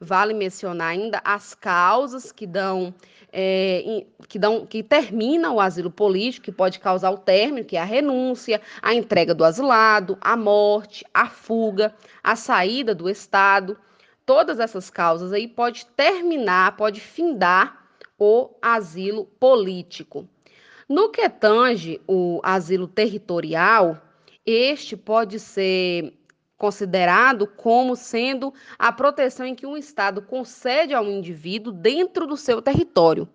Vale 0.00 0.34
mencionar 0.34 0.88
ainda 0.88 1.22
as 1.24 1.54
causas 1.54 2.32
que 2.32 2.48
dão, 2.48 2.92
é, 3.38 4.06
que 4.28 4.38
dão, 4.38 4.64
que 4.64 4.82
terminam 4.82 5.56
o 5.56 5.60
asilo 5.60 5.90
político, 5.90 6.46
que 6.46 6.52
pode 6.52 6.80
causar 6.80 7.10
o 7.10 7.18
término, 7.18 7.66
que 7.66 7.76
é 7.76 7.80
a 7.80 7.84
renúncia, 7.84 8.62
a 8.80 8.94
entrega 8.94 9.34
do 9.34 9.44
asilado, 9.44 10.16
a 10.22 10.34
morte, 10.38 11.04
a 11.12 11.28
fuga, 11.28 11.94
a 12.24 12.34
saída 12.34 12.94
do 12.94 13.10
Estado. 13.10 13.76
Todas 14.24 14.58
essas 14.58 14.88
causas 14.88 15.34
aí 15.34 15.46
pode 15.46 15.84
terminar, 15.84 16.78
pode 16.78 16.98
findar 16.98 17.86
o 18.18 18.54
asilo 18.62 19.26
político. 19.38 20.26
No 20.88 21.10
que 21.10 21.28
tange 21.28 22.00
o 22.08 22.40
asilo 22.42 22.88
territorial, 22.88 24.00
este 24.46 24.96
pode 24.96 25.38
ser 25.38 26.15
considerado 26.56 27.46
como 27.46 27.96
sendo 27.96 28.52
a 28.78 28.92
proteção 28.92 29.46
em 29.46 29.54
que 29.54 29.66
um 29.66 29.76
Estado 29.76 30.22
concede 30.22 30.94
ao 30.94 31.04
indivíduo 31.04 31.72
dentro 31.72 32.26
do 32.26 32.36
seu 32.36 32.62
território. 32.62 33.28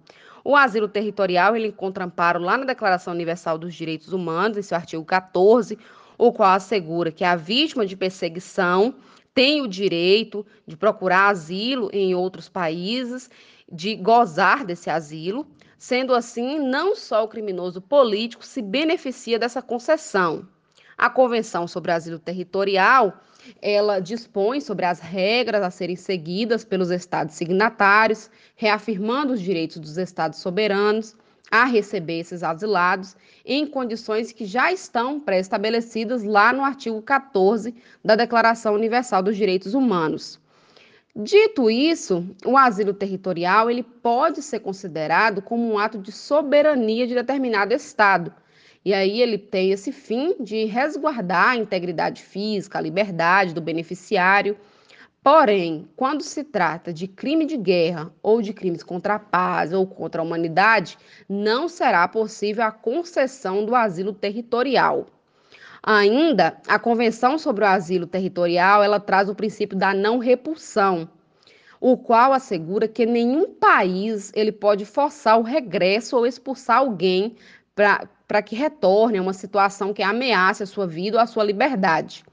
O 0.43 0.55
asilo 0.55 0.87
territorial 0.87 1.55
ele 1.55 1.67
encontra 1.67 2.05
amparo 2.05 2.39
lá 2.39 2.57
na 2.57 2.65
Declaração 2.65 3.13
Universal 3.13 3.57
dos 3.57 3.75
Direitos 3.75 4.11
Humanos, 4.11 4.57
em 4.57 4.61
seu 4.63 4.75
artigo 4.75 5.05
14, 5.05 5.77
o 6.17 6.31
qual 6.31 6.51
assegura 6.51 7.11
que 7.11 7.23
a 7.23 7.35
vítima 7.35 7.85
de 7.85 7.95
perseguição 7.95 8.95
tem 9.33 9.61
o 9.61 9.67
direito 9.67 10.45
de 10.65 10.75
procurar 10.75 11.29
asilo 11.29 11.89
em 11.93 12.13
outros 12.15 12.49
países, 12.49 13.29
de 13.71 13.95
gozar 13.95 14.65
desse 14.65 14.89
asilo. 14.89 15.47
Sendo 15.77 16.13
assim, 16.13 16.59
não 16.59 16.95
só 16.95 17.23
o 17.23 17.27
criminoso 17.27 17.81
político 17.81 18.45
se 18.45 18.61
beneficia 18.61 19.39
dessa 19.39 19.61
concessão. 19.61 20.47
A 20.97 21.09
Convenção 21.09 21.67
sobre 21.67 21.91
Asilo 21.91 22.19
Territorial, 22.19 23.21
ela 23.61 23.99
dispõe 23.99 24.61
sobre 24.61 24.85
as 24.85 24.99
regras 24.99 25.63
a 25.63 25.71
serem 25.71 25.95
seguidas 25.95 26.63
pelos 26.63 26.91
estados 26.91 27.35
signatários, 27.35 28.29
reafirmando 28.55 29.33
os 29.33 29.41
direitos 29.41 29.77
dos 29.77 29.97
estados 29.97 30.39
soberanos 30.39 31.15
a 31.51 31.65
receber 31.65 32.19
esses 32.19 32.43
asilados 32.43 33.15
em 33.45 33.67
condições 33.67 34.31
que 34.31 34.45
já 34.45 34.71
estão 34.71 35.19
pré-estabelecidas 35.19 36.23
lá 36.23 36.53
no 36.53 36.63
artigo 36.63 37.01
14 37.01 37.75
da 38.03 38.15
Declaração 38.15 38.73
Universal 38.73 39.21
dos 39.21 39.35
Direitos 39.35 39.73
Humanos. 39.73 40.39
Dito 41.13 41.69
isso, 41.69 42.25
o 42.45 42.57
asilo 42.57 42.93
territorial 42.93 43.69
ele 43.69 43.83
pode 43.83 44.41
ser 44.41 44.61
considerado 44.61 45.41
como 45.41 45.69
um 45.69 45.77
ato 45.77 45.97
de 45.97 46.09
soberania 46.09 47.05
de 47.05 47.13
determinado 47.13 47.73
estado. 47.73 48.33
E 48.83 48.93
aí 48.93 49.21
ele 49.21 49.37
tem 49.37 49.71
esse 49.71 49.91
fim 49.91 50.35
de 50.39 50.65
resguardar 50.65 51.49
a 51.49 51.57
integridade 51.57 52.21
física, 52.23 52.79
a 52.79 52.81
liberdade 52.81 53.53
do 53.53 53.61
beneficiário. 53.61 54.57
Porém, 55.23 55.87
quando 55.95 56.23
se 56.23 56.43
trata 56.43 56.91
de 56.91 57.07
crime 57.07 57.45
de 57.45 57.57
guerra 57.57 58.11
ou 58.23 58.41
de 58.41 58.53
crimes 58.53 58.81
contra 58.81 59.15
a 59.15 59.19
paz 59.19 59.71
ou 59.71 59.85
contra 59.85 60.19
a 60.19 60.25
humanidade, 60.25 60.97
não 61.29 61.67
será 61.67 62.07
possível 62.07 62.63
a 62.63 62.71
concessão 62.71 63.63
do 63.63 63.75
asilo 63.75 64.13
territorial. 64.13 65.05
Ainda, 65.83 66.57
a 66.67 66.77
Convenção 66.77 67.39
sobre 67.39 67.63
o 67.63 67.67
Asilo 67.67 68.05
Territorial, 68.05 68.83
ela 68.83 68.99
traz 68.99 69.27
o 69.29 69.33
princípio 69.33 69.75
da 69.75 69.95
não 69.95 70.19
repulsão, 70.19 71.09
o 71.79 71.97
qual 71.97 72.33
assegura 72.33 72.87
que 72.87 73.03
nenhum 73.03 73.55
país 73.55 74.31
ele 74.35 74.51
pode 74.51 74.85
forçar 74.85 75.39
o 75.39 75.43
regresso 75.43 76.15
ou 76.15 76.27
expulsar 76.27 76.77
alguém 76.77 77.35
para 77.75 78.41
que 78.41 78.55
retorne 78.55 79.17
a 79.17 79.21
uma 79.21 79.33
situação 79.33 79.93
que 79.93 80.03
ameace 80.03 80.63
a 80.63 80.65
sua 80.65 80.87
vida 80.87 81.17
ou 81.17 81.23
a 81.23 81.27
sua 81.27 81.43
liberdade. 81.43 82.23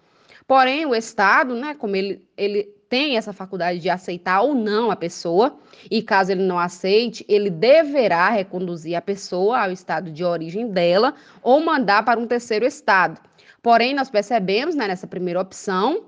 Porém, 0.46 0.86
o 0.86 0.94
Estado, 0.94 1.54
né, 1.54 1.74
como 1.74 1.94
ele, 1.94 2.26
ele 2.36 2.64
tem 2.88 3.16
essa 3.16 3.32
faculdade 3.32 3.78
de 3.78 3.90
aceitar 3.90 4.40
ou 4.40 4.54
não 4.54 4.90
a 4.90 4.96
pessoa, 4.96 5.58
e 5.90 6.02
caso 6.02 6.32
ele 6.32 6.42
não 6.42 6.58
aceite, 6.58 7.24
ele 7.28 7.50
deverá 7.50 8.30
reconduzir 8.30 8.96
a 8.96 9.02
pessoa 9.02 9.64
ao 9.64 9.70
estado 9.70 10.10
de 10.10 10.24
origem 10.24 10.68
dela 10.70 11.14
ou 11.42 11.60
mandar 11.60 12.04
para 12.04 12.18
um 12.18 12.26
terceiro 12.26 12.64
estado. 12.64 13.20
Porém, 13.62 13.94
nós 13.94 14.08
percebemos 14.08 14.74
né, 14.74 14.88
nessa 14.88 15.06
primeira 15.06 15.40
opção 15.40 16.04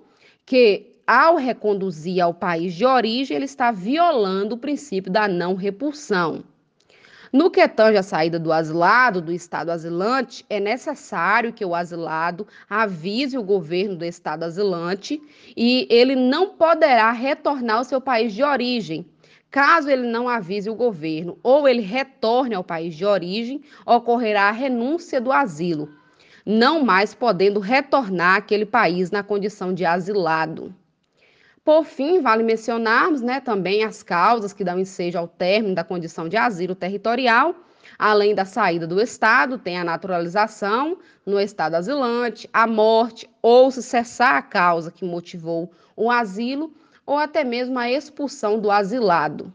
que, 0.47 0.97
ao 1.07 1.37
reconduzir 1.37 2.23
ao 2.23 2.33
país 2.33 2.75
de 2.75 2.87
origem, 2.87 3.37
ele 3.37 3.45
está 3.45 3.71
violando 3.71 4.55
o 4.55 4.59
princípio 4.59 5.13
da 5.13 5.29
não 5.29 5.55
repulsão. 5.55 6.43
No 7.33 7.49
que 7.49 7.67
tange 7.69 7.97
a 7.97 8.03
saída 8.03 8.41
do 8.41 8.53
asilado 8.53 9.21
do 9.21 9.33
estado 9.33 9.71
asilante, 9.71 10.45
é 10.51 10.59
necessário 10.59 11.53
que 11.53 11.65
o 11.65 11.75
asilado 11.77 12.47
avise 12.69 13.39
o 13.39 13.43
governo 13.43 13.97
do 13.97 14.05
estado 14.05 14.43
asilante 14.43 15.23
e 15.57 15.87
ele 15.89 16.17
não 16.17 16.49
poderá 16.49 17.13
retornar 17.13 17.79
ao 17.79 17.85
seu 17.85 18.01
país 18.01 18.33
de 18.33 18.43
origem. 18.43 19.07
Caso 19.49 19.89
ele 19.89 20.09
não 20.09 20.29
avise 20.29 20.69
o 20.69 20.75
governo 20.75 21.39
ou 21.43 21.69
ele 21.69 21.83
retorne 21.83 22.55
ao 22.55 22.65
país 22.65 22.97
de 22.97 23.05
origem, 23.05 23.63
ocorrerá 23.87 24.49
a 24.49 24.53
renúncia 24.53 25.21
do 25.21 25.31
asilo 25.31 25.89
não 26.45 26.83
mais 26.83 27.15
podendo 27.15 27.61
retornar 27.61 28.37
àquele 28.39 28.67
país 28.67 29.11
na 29.11 29.23
condição 29.23 29.73
de 29.73 29.85
asilado. 29.85 30.75
Por 31.65 31.85
fim, 31.85 32.21
vale 32.21 32.43
mencionarmos 32.43 33.21
né, 33.21 33.41
também 33.41 33.85
as 33.85 34.03
causas 34.03 34.53
que 34.53 34.65
dão 34.65 34.79
ensejo 34.79 35.19
ao 35.19 35.29
término 35.29 35.75
da 35.75 35.85
condição 35.85 36.29
de 36.29 36.37
asilo 36.37 36.75
territorial. 36.75 37.55
Além 37.99 38.35
da 38.35 38.45
saída 38.45 38.87
do 38.87 39.01
Estado, 39.01 39.59
tem 39.59 39.79
a 39.79 39.85
naturalização 39.85 40.99
no 41.25 41.39
Estado 41.39 41.75
asilante, 41.75 42.49
a 42.53 42.67
morte 42.67 43.29
ou 43.43 43.71
se 43.71 43.83
cessar 43.83 44.37
a 44.37 44.43
causa 44.43 44.91
que 44.91 45.05
motivou 45.05 45.71
o 45.95 46.11
asilo, 46.11 46.73
ou 47.05 47.19
até 47.19 47.45
mesmo 47.45 47.79
a 47.79 47.91
expulsão 47.91 48.59
do 48.59 48.71
asilado. 48.71 49.53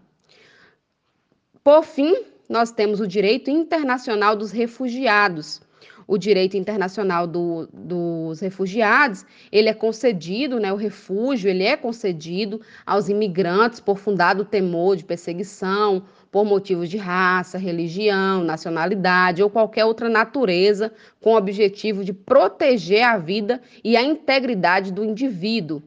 Por 1.64 1.84
fim, 1.84 2.16
nós 2.48 2.72
temos 2.72 3.00
o 3.00 3.08
direito 3.08 3.50
internacional 3.50 4.36
dos 4.36 4.52
refugiados, 4.52 5.62
o 6.08 6.18
direito 6.18 6.56
internacional 6.56 7.26
do, 7.26 7.68
dos 7.74 8.40
refugiados, 8.40 9.26
ele 9.52 9.70
é 9.70 9.74
concedido, 9.74 10.60
né, 10.60 10.72
o 10.72 10.76
refúgio, 10.76 11.50
ele 11.50 11.64
é 11.64 11.76
concedido 11.76 12.62
aos 12.86 13.10
imigrantes 13.10 13.80
por 13.80 13.98
fundado 13.98 14.46
temor 14.46 14.96
de 14.96 15.04
perseguição, 15.04 16.04
por 16.32 16.46
motivos 16.46 16.90
de 16.90 16.98
raça, 16.98 17.58
religião, 17.58 18.44
nacionalidade 18.44 19.42
ou 19.42 19.50
qualquer 19.50 19.86
outra 19.86 20.10
natureza, 20.10 20.92
com 21.22 21.34
o 21.34 21.38
objetivo 21.38 22.04
de 22.04 22.14
proteger 22.14 23.04
a 23.04 23.18
vida 23.18 23.62
e 23.84 23.96
a 23.96 24.04
integridade 24.04 24.92
do 24.92 25.04
indivíduo. 25.04 25.82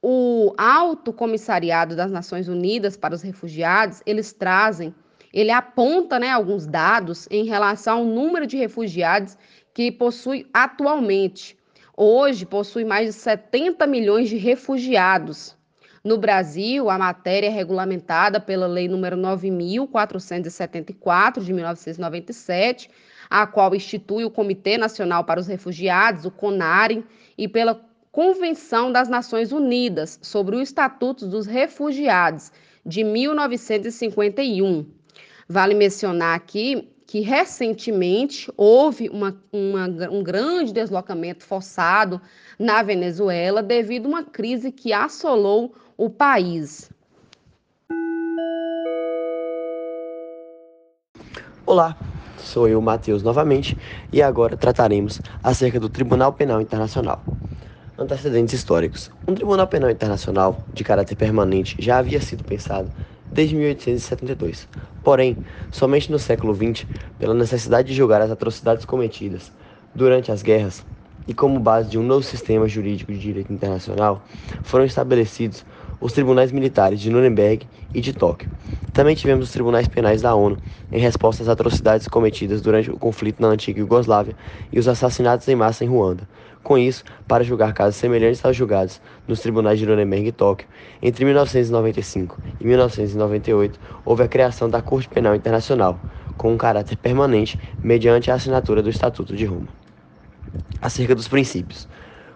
O 0.00 0.54
Alto 0.56 1.12
Comissariado 1.12 1.96
das 1.96 2.12
Nações 2.12 2.48
Unidas 2.48 2.96
para 2.96 3.14
os 3.14 3.22
Refugiados, 3.22 4.02
eles 4.06 4.32
trazem 4.32 4.94
ele 5.36 5.50
aponta 5.50 6.18
né, 6.18 6.30
alguns 6.30 6.66
dados 6.66 7.28
em 7.30 7.44
relação 7.44 7.98
ao 7.98 8.04
número 8.06 8.46
de 8.46 8.56
refugiados 8.56 9.36
que 9.74 9.92
possui 9.92 10.48
atualmente. 10.50 11.54
hoje 11.94 12.46
possui 12.46 12.86
mais 12.86 13.14
de 13.14 13.20
70 13.20 13.86
milhões 13.86 14.30
de 14.30 14.38
refugiados. 14.38 15.54
No 16.02 16.16
Brasil, 16.16 16.88
a 16.88 16.96
matéria 16.96 17.48
é 17.48 17.50
regulamentada 17.50 18.40
pela 18.40 18.66
Lei 18.66 18.88
nº 18.88 19.14
9.474, 19.90 21.42
de 21.42 21.52
1997, 21.52 22.88
a 23.28 23.46
qual 23.46 23.74
institui 23.74 24.24
o 24.24 24.30
Comitê 24.30 24.78
Nacional 24.78 25.22
para 25.24 25.38
os 25.38 25.46
Refugiados, 25.46 26.24
o 26.24 26.30
CONARE, 26.30 27.04
e 27.36 27.46
pela 27.46 27.84
Convenção 28.10 28.90
das 28.90 29.10
Nações 29.10 29.52
Unidas 29.52 30.18
sobre 30.22 30.56
o 30.56 30.62
Estatuto 30.62 31.26
dos 31.26 31.44
Refugiados, 31.46 32.50
de 32.86 33.04
1951. 33.04 34.95
Vale 35.48 35.74
mencionar 35.74 36.34
aqui 36.34 36.88
que 37.06 37.20
recentemente 37.20 38.52
houve 38.56 39.08
uma, 39.08 39.40
uma, 39.52 39.86
um 40.10 40.20
grande 40.20 40.72
deslocamento 40.72 41.44
forçado 41.44 42.20
na 42.58 42.82
Venezuela 42.82 43.62
devido 43.62 44.06
a 44.06 44.08
uma 44.08 44.24
crise 44.24 44.72
que 44.72 44.92
assolou 44.92 45.72
o 45.96 46.10
país. 46.10 46.90
Olá, 51.64 51.96
sou 52.38 52.66
eu, 52.66 52.80
Matheus, 52.80 53.22
novamente, 53.22 53.78
e 54.12 54.20
agora 54.20 54.56
trataremos 54.56 55.20
acerca 55.44 55.78
do 55.78 55.88
Tribunal 55.88 56.32
Penal 56.32 56.60
Internacional. 56.60 57.22
Antecedentes 57.96 58.52
históricos. 58.52 59.12
Um 59.28 59.34
Tribunal 59.34 59.68
Penal 59.68 59.90
Internacional 59.90 60.64
de 60.74 60.82
caráter 60.82 61.14
permanente 61.14 61.76
já 61.78 61.98
havia 61.98 62.20
sido 62.20 62.42
pensado 62.42 62.90
desde 63.36 63.54
1872. 63.54 64.66
Porém, 65.04 65.36
somente 65.70 66.10
no 66.10 66.18
século 66.18 66.54
XX, 66.54 66.86
pela 67.18 67.34
necessidade 67.34 67.88
de 67.88 67.94
julgar 67.94 68.22
as 68.22 68.30
atrocidades 68.30 68.86
cometidas 68.86 69.52
durante 69.94 70.32
as 70.32 70.42
guerras 70.42 70.84
e 71.28 71.34
como 71.34 71.60
base 71.60 71.90
de 71.90 71.98
um 71.98 72.02
novo 72.02 72.22
sistema 72.22 72.66
jurídico 72.66 73.12
de 73.12 73.18
direito 73.18 73.52
internacional, 73.52 74.24
foram 74.62 74.84
estabelecidos 74.84 75.64
os 76.00 76.12
tribunais 76.12 76.50
militares 76.50 76.98
de 76.98 77.10
Nuremberg 77.10 77.66
e 77.92 78.00
de 78.00 78.12
Tóquio. 78.12 78.48
Também 78.92 79.14
tivemos 79.14 79.44
os 79.44 79.52
tribunais 79.52 79.86
penais 79.86 80.22
da 80.22 80.34
ONU 80.34 80.58
em 80.90 80.98
resposta 80.98 81.42
às 81.42 81.48
atrocidades 81.50 82.08
cometidas 82.08 82.62
durante 82.62 82.90
o 82.90 82.96
conflito 82.96 83.42
na 83.42 83.48
antiga 83.48 83.80
Iugoslávia 83.80 84.34
e 84.72 84.78
os 84.78 84.88
assassinatos 84.88 85.46
em 85.48 85.54
massa 85.54 85.84
em 85.84 85.88
Ruanda. 85.88 86.26
Com 86.66 86.76
isso, 86.76 87.04
para 87.28 87.44
julgar 87.44 87.72
casos 87.72 87.94
semelhantes 87.94 88.44
aos 88.44 88.56
julgados 88.56 89.00
nos 89.28 89.38
tribunais 89.38 89.78
de 89.78 89.86
Nuremberg 89.86 90.26
e 90.26 90.32
Tóquio, 90.32 90.66
entre 91.00 91.24
1995 91.24 92.40
e 92.58 92.66
1998 92.66 93.78
houve 94.04 94.24
a 94.24 94.26
criação 94.26 94.68
da 94.68 94.82
Corte 94.82 95.08
Penal 95.08 95.36
Internacional, 95.36 95.96
com 96.36 96.52
um 96.52 96.56
caráter 96.56 96.96
permanente 96.96 97.56
mediante 97.84 98.32
a 98.32 98.34
assinatura 98.34 98.82
do 98.82 98.90
Estatuto 98.90 99.36
de 99.36 99.44
Roma. 99.44 99.68
Acerca 100.82 101.14
dos 101.14 101.28
princípios. 101.28 101.86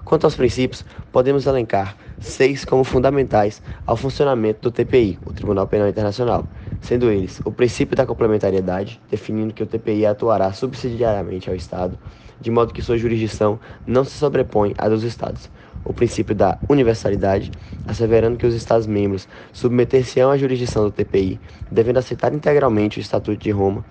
Quanto 0.04 0.26
aos 0.26 0.36
princípios, 0.36 0.84
podemos 1.10 1.44
elencar 1.44 1.96
seis 2.20 2.64
como 2.64 2.84
fundamentais 2.84 3.60
ao 3.84 3.96
funcionamento 3.96 4.60
do 4.60 4.70
TPI, 4.70 5.18
o 5.26 5.32
Tribunal 5.32 5.66
Penal 5.66 5.88
Internacional, 5.88 6.46
sendo 6.80 7.10
eles 7.10 7.40
o 7.44 7.52
princípio 7.52 7.96
da 7.96 8.06
complementariedade, 8.06 9.00
definindo 9.10 9.54
que 9.54 9.62
o 9.62 9.66
TPI 9.66 10.06
atuará 10.06 10.52
subsidiariamente 10.52 11.48
ao 11.48 11.56
Estado, 11.56 11.98
de 12.40 12.50
modo 12.50 12.72
que 12.72 12.82
sua 12.82 12.96
jurisdição 12.96 13.60
não 13.86 14.04
se 14.04 14.12
sobrepõe 14.12 14.74
à 14.78 14.88
dos 14.88 15.02
Estados. 15.02 15.50
O 15.84 15.92
princípio 15.92 16.34
da 16.34 16.58
universalidade, 16.68 17.50
asseverando 17.86 18.36
que 18.36 18.46
os 18.46 18.54
Estados-membros 18.54 19.26
submeter-se-ão 19.52 20.30
à 20.30 20.36
jurisdição 20.36 20.84
do 20.84 20.90
TPI, 20.90 21.40
devendo 21.70 21.98
aceitar 21.98 22.34
integralmente 22.34 22.98
o 22.98 23.00
Estatuto 23.00 23.38
de 23.38 23.50
Roma. 23.50 23.84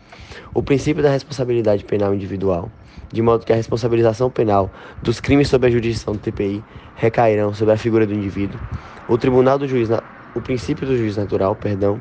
O 0.54 0.62
princípio 0.62 1.02
da 1.02 1.10
responsabilidade 1.10 1.84
penal 1.84 2.13
individual, 2.13 2.71
de 3.12 3.21
modo 3.21 3.45
que 3.45 3.52
a 3.52 3.56
responsabilização 3.56 4.30
penal 4.30 4.71
dos 5.02 5.19
crimes 5.19 5.47
sob 5.47 5.65
a 5.65 5.69
jurisdição 5.69 6.13
do 6.13 6.19
TPI 6.19 6.63
recairão 6.95 7.54
sobre 7.54 7.73
a 7.73 7.78
figura 7.78 8.06
do 8.06 8.13
indivíduo. 8.13 8.60
O 9.08 9.17
tribunal 9.17 9.58
do 9.58 9.67
juiz, 9.67 9.89
o 10.36 10.41
princípio 10.41 10.86
do 10.86 10.95
juiz 10.95 11.17
natural, 11.17 11.56
perdão, 11.56 11.99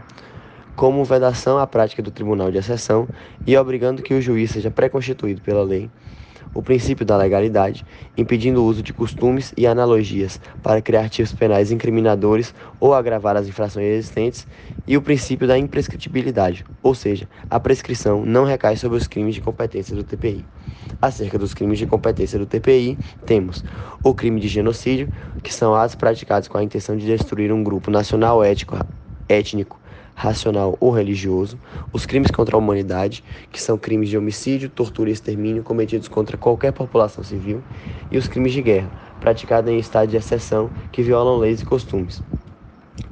como 0.78 1.04
vedação 1.04 1.58
à 1.58 1.66
prática 1.66 2.00
do 2.00 2.12
tribunal 2.12 2.52
de 2.52 2.58
exceção 2.58 3.08
e 3.44 3.56
obrigando 3.56 4.00
que 4.00 4.14
o 4.14 4.22
juiz 4.22 4.52
seja 4.52 4.70
pré-constituído 4.70 5.42
pela 5.42 5.64
lei 5.64 5.90
o 6.54 6.62
princípio 6.62 7.04
da 7.04 7.16
legalidade, 7.16 7.84
impedindo 8.16 8.62
o 8.62 8.64
uso 8.64 8.80
de 8.80 8.92
costumes 8.92 9.52
e 9.56 9.66
analogias 9.66 10.40
para 10.62 10.80
criar 10.80 11.08
tipos 11.08 11.32
penais 11.32 11.72
incriminadores 11.72 12.54
ou 12.78 12.94
agravar 12.94 13.36
as 13.36 13.48
infrações 13.48 13.86
existentes, 13.86 14.46
e 14.86 14.96
o 14.96 15.02
princípio 15.02 15.46
da 15.46 15.58
imprescritibilidade, 15.58 16.64
ou 16.82 16.94
seja, 16.94 17.28
a 17.50 17.60
prescrição 17.60 18.24
não 18.24 18.44
recai 18.44 18.76
sobre 18.76 18.96
os 18.96 19.06
crimes 19.06 19.34
de 19.34 19.40
competência 19.40 19.94
do 19.94 20.02
TPI. 20.02 20.44
Acerca 21.02 21.38
dos 21.38 21.52
crimes 21.52 21.78
de 21.78 21.86
competência 21.86 22.38
do 22.38 22.46
TPI, 22.46 22.98
temos 23.26 23.64
o 24.02 24.14
crime 24.14 24.40
de 24.40 24.48
genocídio, 24.48 25.10
que 25.42 25.52
são 25.52 25.74
atos 25.74 25.96
praticados 25.96 26.48
com 26.48 26.56
a 26.56 26.62
intenção 26.62 26.96
de 26.96 27.04
destruir 27.04 27.52
um 27.52 27.62
grupo 27.62 27.90
nacional 27.90 28.42
ético, 28.42 28.78
étnico 29.28 29.77
racional 30.18 30.76
ou 30.80 30.90
religioso, 30.90 31.56
os 31.92 32.04
crimes 32.04 32.32
contra 32.32 32.56
a 32.56 32.58
humanidade, 32.58 33.22
que 33.52 33.62
são 33.62 33.78
crimes 33.78 34.08
de 34.08 34.18
homicídio, 34.18 34.68
tortura 34.68 35.10
e 35.10 35.12
extermínio 35.12 35.62
cometidos 35.62 36.08
contra 36.08 36.36
qualquer 36.36 36.72
população 36.72 37.22
civil, 37.22 37.62
e 38.10 38.18
os 38.18 38.26
crimes 38.26 38.52
de 38.52 38.60
guerra, 38.60 38.90
praticados 39.20 39.70
em 39.70 39.78
estado 39.78 40.10
de 40.10 40.16
exceção, 40.16 40.70
que 40.90 41.04
violam 41.04 41.38
leis 41.38 41.60
e 41.60 41.64
costumes. 41.64 42.20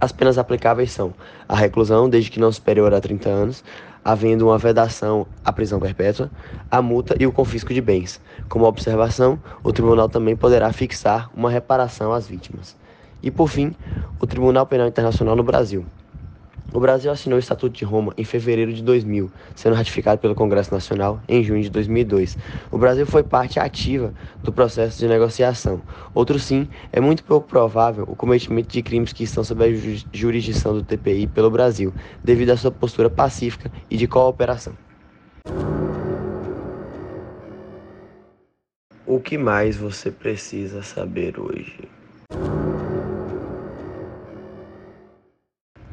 As 0.00 0.10
penas 0.10 0.36
aplicáveis 0.36 0.90
são 0.90 1.14
a 1.48 1.54
reclusão 1.54 2.10
desde 2.10 2.28
que 2.28 2.40
não 2.40 2.50
superior 2.50 2.92
a 2.92 3.00
30 3.00 3.28
anos, 3.28 3.64
havendo 4.04 4.48
uma 4.48 4.58
vedação 4.58 5.28
à 5.44 5.52
prisão 5.52 5.78
perpétua, 5.78 6.28
a 6.68 6.82
multa 6.82 7.14
e 7.20 7.26
o 7.26 7.30
confisco 7.30 7.72
de 7.72 7.80
bens. 7.80 8.20
Como 8.48 8.64
observação, 8.64 9.38
o 9.62 9.72
tribunal 9.72 10.08
também 10.08 10.34
poderá 10.34 10.72
fixar 10.72 11.30
uma 11.36 11.50
reparação 11.50 12.12
às 12.12 12.26
vítimas. 12.26 12.76
E 13.22 13.30
por 13.30 13.48
fim, 13.48 13.74
o 14.20 14.26
Tribunal 14.26 14.66
Penal 14.66 14.88
Internacional 14.88 15.34
no 15.34 15.42
Brasil, 15.42 15.86
o 16.72 16.80
Brasil 16.80 17.10
assinou 17.10 17.36
o 17.36 17.40
Estatuto 17.40 17.76
de 17.76 17.84
Roma 17.84 18.12
em 18.16 18.24
fevereiro 18.24 18.72
de 18.72 18.82
2000, 18.82 19.30
sendo 19.54 19.74
ratificado 19.74 20.20
pelo 20.20 20.34
Congresso 20.34 20.72
Nacional 20.72 21.20
em 21.28 21.42
junho 21.42 21.62
de 21.62 21.70
2002. 21.70 22.36
O 22.70 22.78
Brasil 22.78 23.06
foi 23.06 23.22
parte 23.22 23.58
ativa 23.58 24.12
do 24.42 24.52
processo 24.52 24.98
de 24.98 25.08
negociação. 25.08 25.80
Outro 26.14 26.38
sim, 26.38 26.68
é 26.92 27.00
muito 27.00 27.24
pouco 27.24 27.48
provável 27.48 28.04
o 28.08 28.16
cometimento 28.16 28.68
de 28.68 28.82
crimes 28.82 29.12
que 29.12 29.24
estão 29.24 29.42
sob 29.42 29.64
a 29.64 29.68
jurisdição 30.12 30.74
do 30.74 30.82
TPI 30.82 31.26
pelo 31.26 31.50
Brasil, 31.50 31.92
devido 32.22 32.50
à 32.50 32.56
sua 32.56 32.70
postura 32.70 33.08
pacífica 33.08 33.70
e 33.90 33.96
de 33.96 34.06
cooperação. 34.06 34.74
O 39.06 39.20
que 39.20 39.38
mais 39.38 39.76
você 39.76 40.10
precisa 40.10 40.82
saber 40.82 41.38
hoje? 41.38 41.88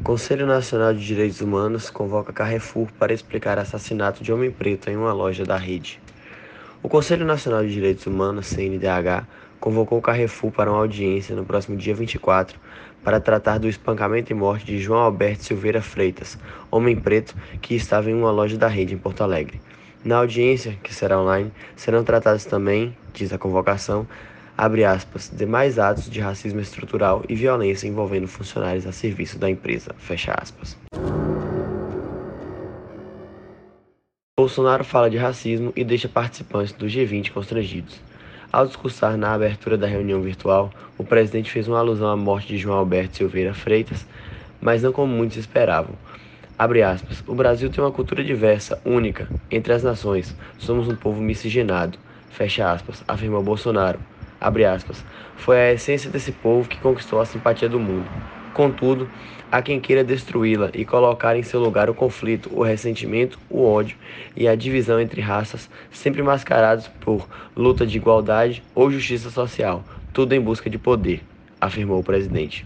Conselho 0.03 0.45
Nacional 0.45 0.93
de 0.93 0.99
Direitos 0.99 1.39
Humanos 1.39 1.89
convoca 1.89 2.33
Carrefour 2.33 2.89
para 2.99 3.13
explicar 3.13 3.57
assassinato 3.57 4.21
de 4.21 4.33
homem 4.33 4.51
preto 4.51 4.89
em 4.89 4.97
uma 4.97 5.13
loja 5.13 5.45
da 5.45 5.55
rede. 5.55 5.97
O 6.83 6.89
Conselho 6.89 7.25
Nacional 7.25 7.63
de 7.63 7.71
Direitos 7.71 8.05
Humanos, 8.05 8.47
CNDH, 8.47 9.25
convocou 9.61 10.01
Carrefour 10.01 10.51
para 10.51 10.69
uma 10.69 10.81
audiência 10.81 11.33
no 11.33 11.45
próximo 11.45 11.77
dia 11.77 11.95
24 11.95 12.59
para 13.01 13.21
tratar 13.21 13.59
do 13.59 13.69
espancamento 13.69 14.29
e 14.29 14.35
morte 14.35 14.65
de 14.65 14.77
João 14.77 14.99
Alberto 14.99 15.45
Silveira 15.45 15.81
Freitas, 15.81 16.37
homem 16.69 16.97
preto 16.97 17.33
que 17.61 17.73
estava 17.73 18.11
em 18.11 18.13
uma 18.13 18.29
loja 18.29 18.57
da 18.57 18.67
rede 18.67 18.93
em 18.93 18.97
Porto 18.97 19.23
Alegre. 19.23 19.61
Na 20.03 20.17
audiência, 20.17 20.77
que 20.83 20.93
será 20.93 21.17
online, 21.17 21.49
serão 21.77 22.03
tratados 22.03 22.43
também, 22.43 22.93
diz 23.13 23.31
a 23.31 23.37
convocação, 23.37 24.05
abre 24.57 24.85
aspas, 24.85 25.31
demais 25.33 25.79
atos 25.79 26.09
de 26.09 26.19
racismo 26.19 26.59
estrutural 26.59 27.23
e 27.27 27.35
violência 27.35 27.87
envolvendo 27.87 28.27
funcionários 28.27 28.85
a 28.85 28.91
serviço 28.91 29.37
da 29.37 29.49
empresa, 29.49 29.93
fecha 29.97 30.33
aspas. 30.39 30.77
Bolsonaro 34.37 34.83
fala 34.83 35.09
de 35.09 35.17
racismo 35.17 35.71
e 35.75 35.83
deixa 35.83 36.09
participantes 36.09 36.73
do 36.73 36.85
G20 36.85 37.31
constrangidos. 37.31 37.99
Ao 38.51 38.65
discursar 38.67 39.17
na 39.17 39.33
abertura 39.33 39.77
da 39.77 39.87
reunião 39.87 40.21
virtual, 40.21 40.71
o 40.97 41.03
presidente 41.03 41.51
fez 41.51 41.67
uma 41.67 41.79
alusão 41.79 42.09
à 42.09 42.15
morte 42.15 42.49
de 42.49 42.57
João 42.57 42.77
Alberto 42.77 43.17
Silveira 43.17 43.53
Freitas, 43.53 44.05
mas 44.61 44.83
não 44.83 44.91
como 44.91 45.11
muitos 45.11 45.37
esperavam. 45.37 45.95
Abre 46.57 46.83
aspas, 46.83 47.23
o 47.25 47.33
Brasil 47.33 47.69
tem 47.69 47.83
uma 47.83 47.91
cultura 47.91 48.23
diversa, 48.23 48.79
única, 48.85 49.27
entre 49.49 49.73
as 49.73 49.81
nações. 49.81 50.35
Somos 50.57 50.87
um 50.87 50.95
povo 50.95 51.19
miscigenado. 51.19 51.97
Fecha 52.29 52.71
aspas, 52.71 53.03
afirmou 53.07 53.41
Bolsonaro 53.41 53.99
aspas, 54.65 55.03
foi 55.35 55.57
a 55.57 55.73
essência 55.73 56.09
desse 56.09 56.31
povo 56.31 56.67
que 56.67 56.79
conquistou 56.79 57.19
a 57.19 57.25
simpatia 57.25 57.69
do 57.69 57.79
mundo. 57.79 58.09
Contudo, 58.53 59.09
há 59.51 59.61
quem 59.61 59.79
queira 59.79 60.03
destruí-la 60.03 60.69
e 60.73 60.85
colocar 60.85 61.35
em 61.35 61.43
seu 61.43 61.59
lugar 61.59 61.89
o 61.89 61.93
conflito, 61.93 62.51
o 62.53 62.61
ressentimento, 62.61 63.39
o 63.49 63.63
ódio 63.63 63.97
e 64.35 64.47
a 64.47 64.55
divisão 64.55 64.99
entre 64.99 65.21
raças, 65.21 65.69
sempre 65.91 66.21
mascarados 66.21 66.87
por 66.99 67.27
luta 67.55 67.85
de 67.85 67.97
igualdade 67.97 68.63
ou 68.75 68.91
justiça 68.91 69.29
social, 69.29 69.83
tudo 70.13 70.33
em 70.33 70.39
busca 70.39 70.69
de 70.69 70.77
poder, 70.77 71.21
afirmou 71.59 71.99
o 71.99 72.03
presidente. 72.03 72.65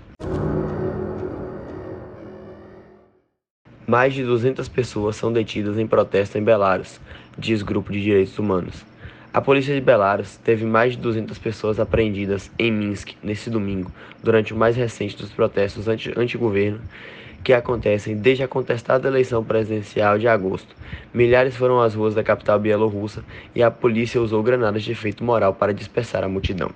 Mais 3.88 4.14
de 4.14 4.22
200 4.22 4.68
pessoas 4.68 5.16
são 5.16 5.32
detidas 5.32 5.80
em 5.80 5.88
protesto 5.88 6.38
em 6.38 6.44
Belarus, 6.44 7.00
diz 7.38 7.64
grupo 7.64 7.94
de 7.94 8.04
direitos 8.04 8.38
humanos. 8.38 8.86
A 9.38 9.42
polícia 9.42 9.72
de 9.72 9.80
Belarus 9.80 10.36
teve 10.38 10.66
mais 10.66 10.94
de 10.94 10.98
200 10.98 11.38
pessoas 11.38 11.80
apreendidas 11.80 12.50
em 12.58 12.72
Minsk 12.72 13.10
nesse 13.22 13.52
domingo, 13.52 13.92
durante 14.24 14.52
o 14.52 14.58
mais 14.58 14.76
recente 14.76 15.16
dos 15.16 15.30
protestos 15.30 15.88
anti-governo 15.88 16.82
que 17.44 17.54
acontecem 17.54 18.18
desde 18.18 18.44
a 18.44 18.48
contestada 18.48 19.08
eleição 19.08 19.44
presidencial 19.44 20.18
de 20.18 20.28
agosto. 20.28 20.76
Milhares 21.14 21.56
foram 21.56 21.80
às 21.80 21.94
ruas 21.94 22.16
da 22.16 22.24
capital 22.24 22.58
bielorrussa 22.58 23.24
e 23.54 23.62
a 23.62 23.70
polícia 23.70 24.20
usou 24.20 24.42
granadas 24.42 24.82
de 24.82 24.92
efeito 24.92 25.24
moral 25.24 25.54
para 25.54 25.72
dispersar 25.72 26.24
a 26.24 26.28
multidão. 26.28 26.72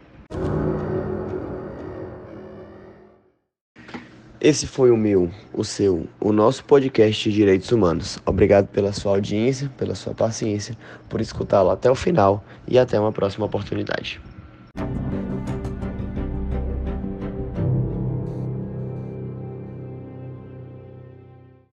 Esse 4.43 4.65
foi 4.65 4.89
o 4.89 4.97
meu, 4.97 5.29
o 5.53 5.63
seu, 5.63 6.07
o 6.19 6.33
nosso 6.33 6.65
podcast 6.65 7.29
de 7.29 7.35
Direitos 7.35 7.71
Humanos. 7.71 8.17
Obrigado 8.25 8.65
pela 8.69 8.91
sua 8.91 9.11
audiência, 9.11 9.71
pela 9.77 9.93
sua 9.93 10.15
paciência, 10.15 10.75
por 11.07 11.21
escutá-lo 11.21 11.69
até 11.69 11.91
o 11.91 11.93
final 11.93 12.43
e 12.67 12.79
até 12.79 12.99
uma 12.99 13.11
próxima 13.11 13.45
oportunidade. 13.45 14.19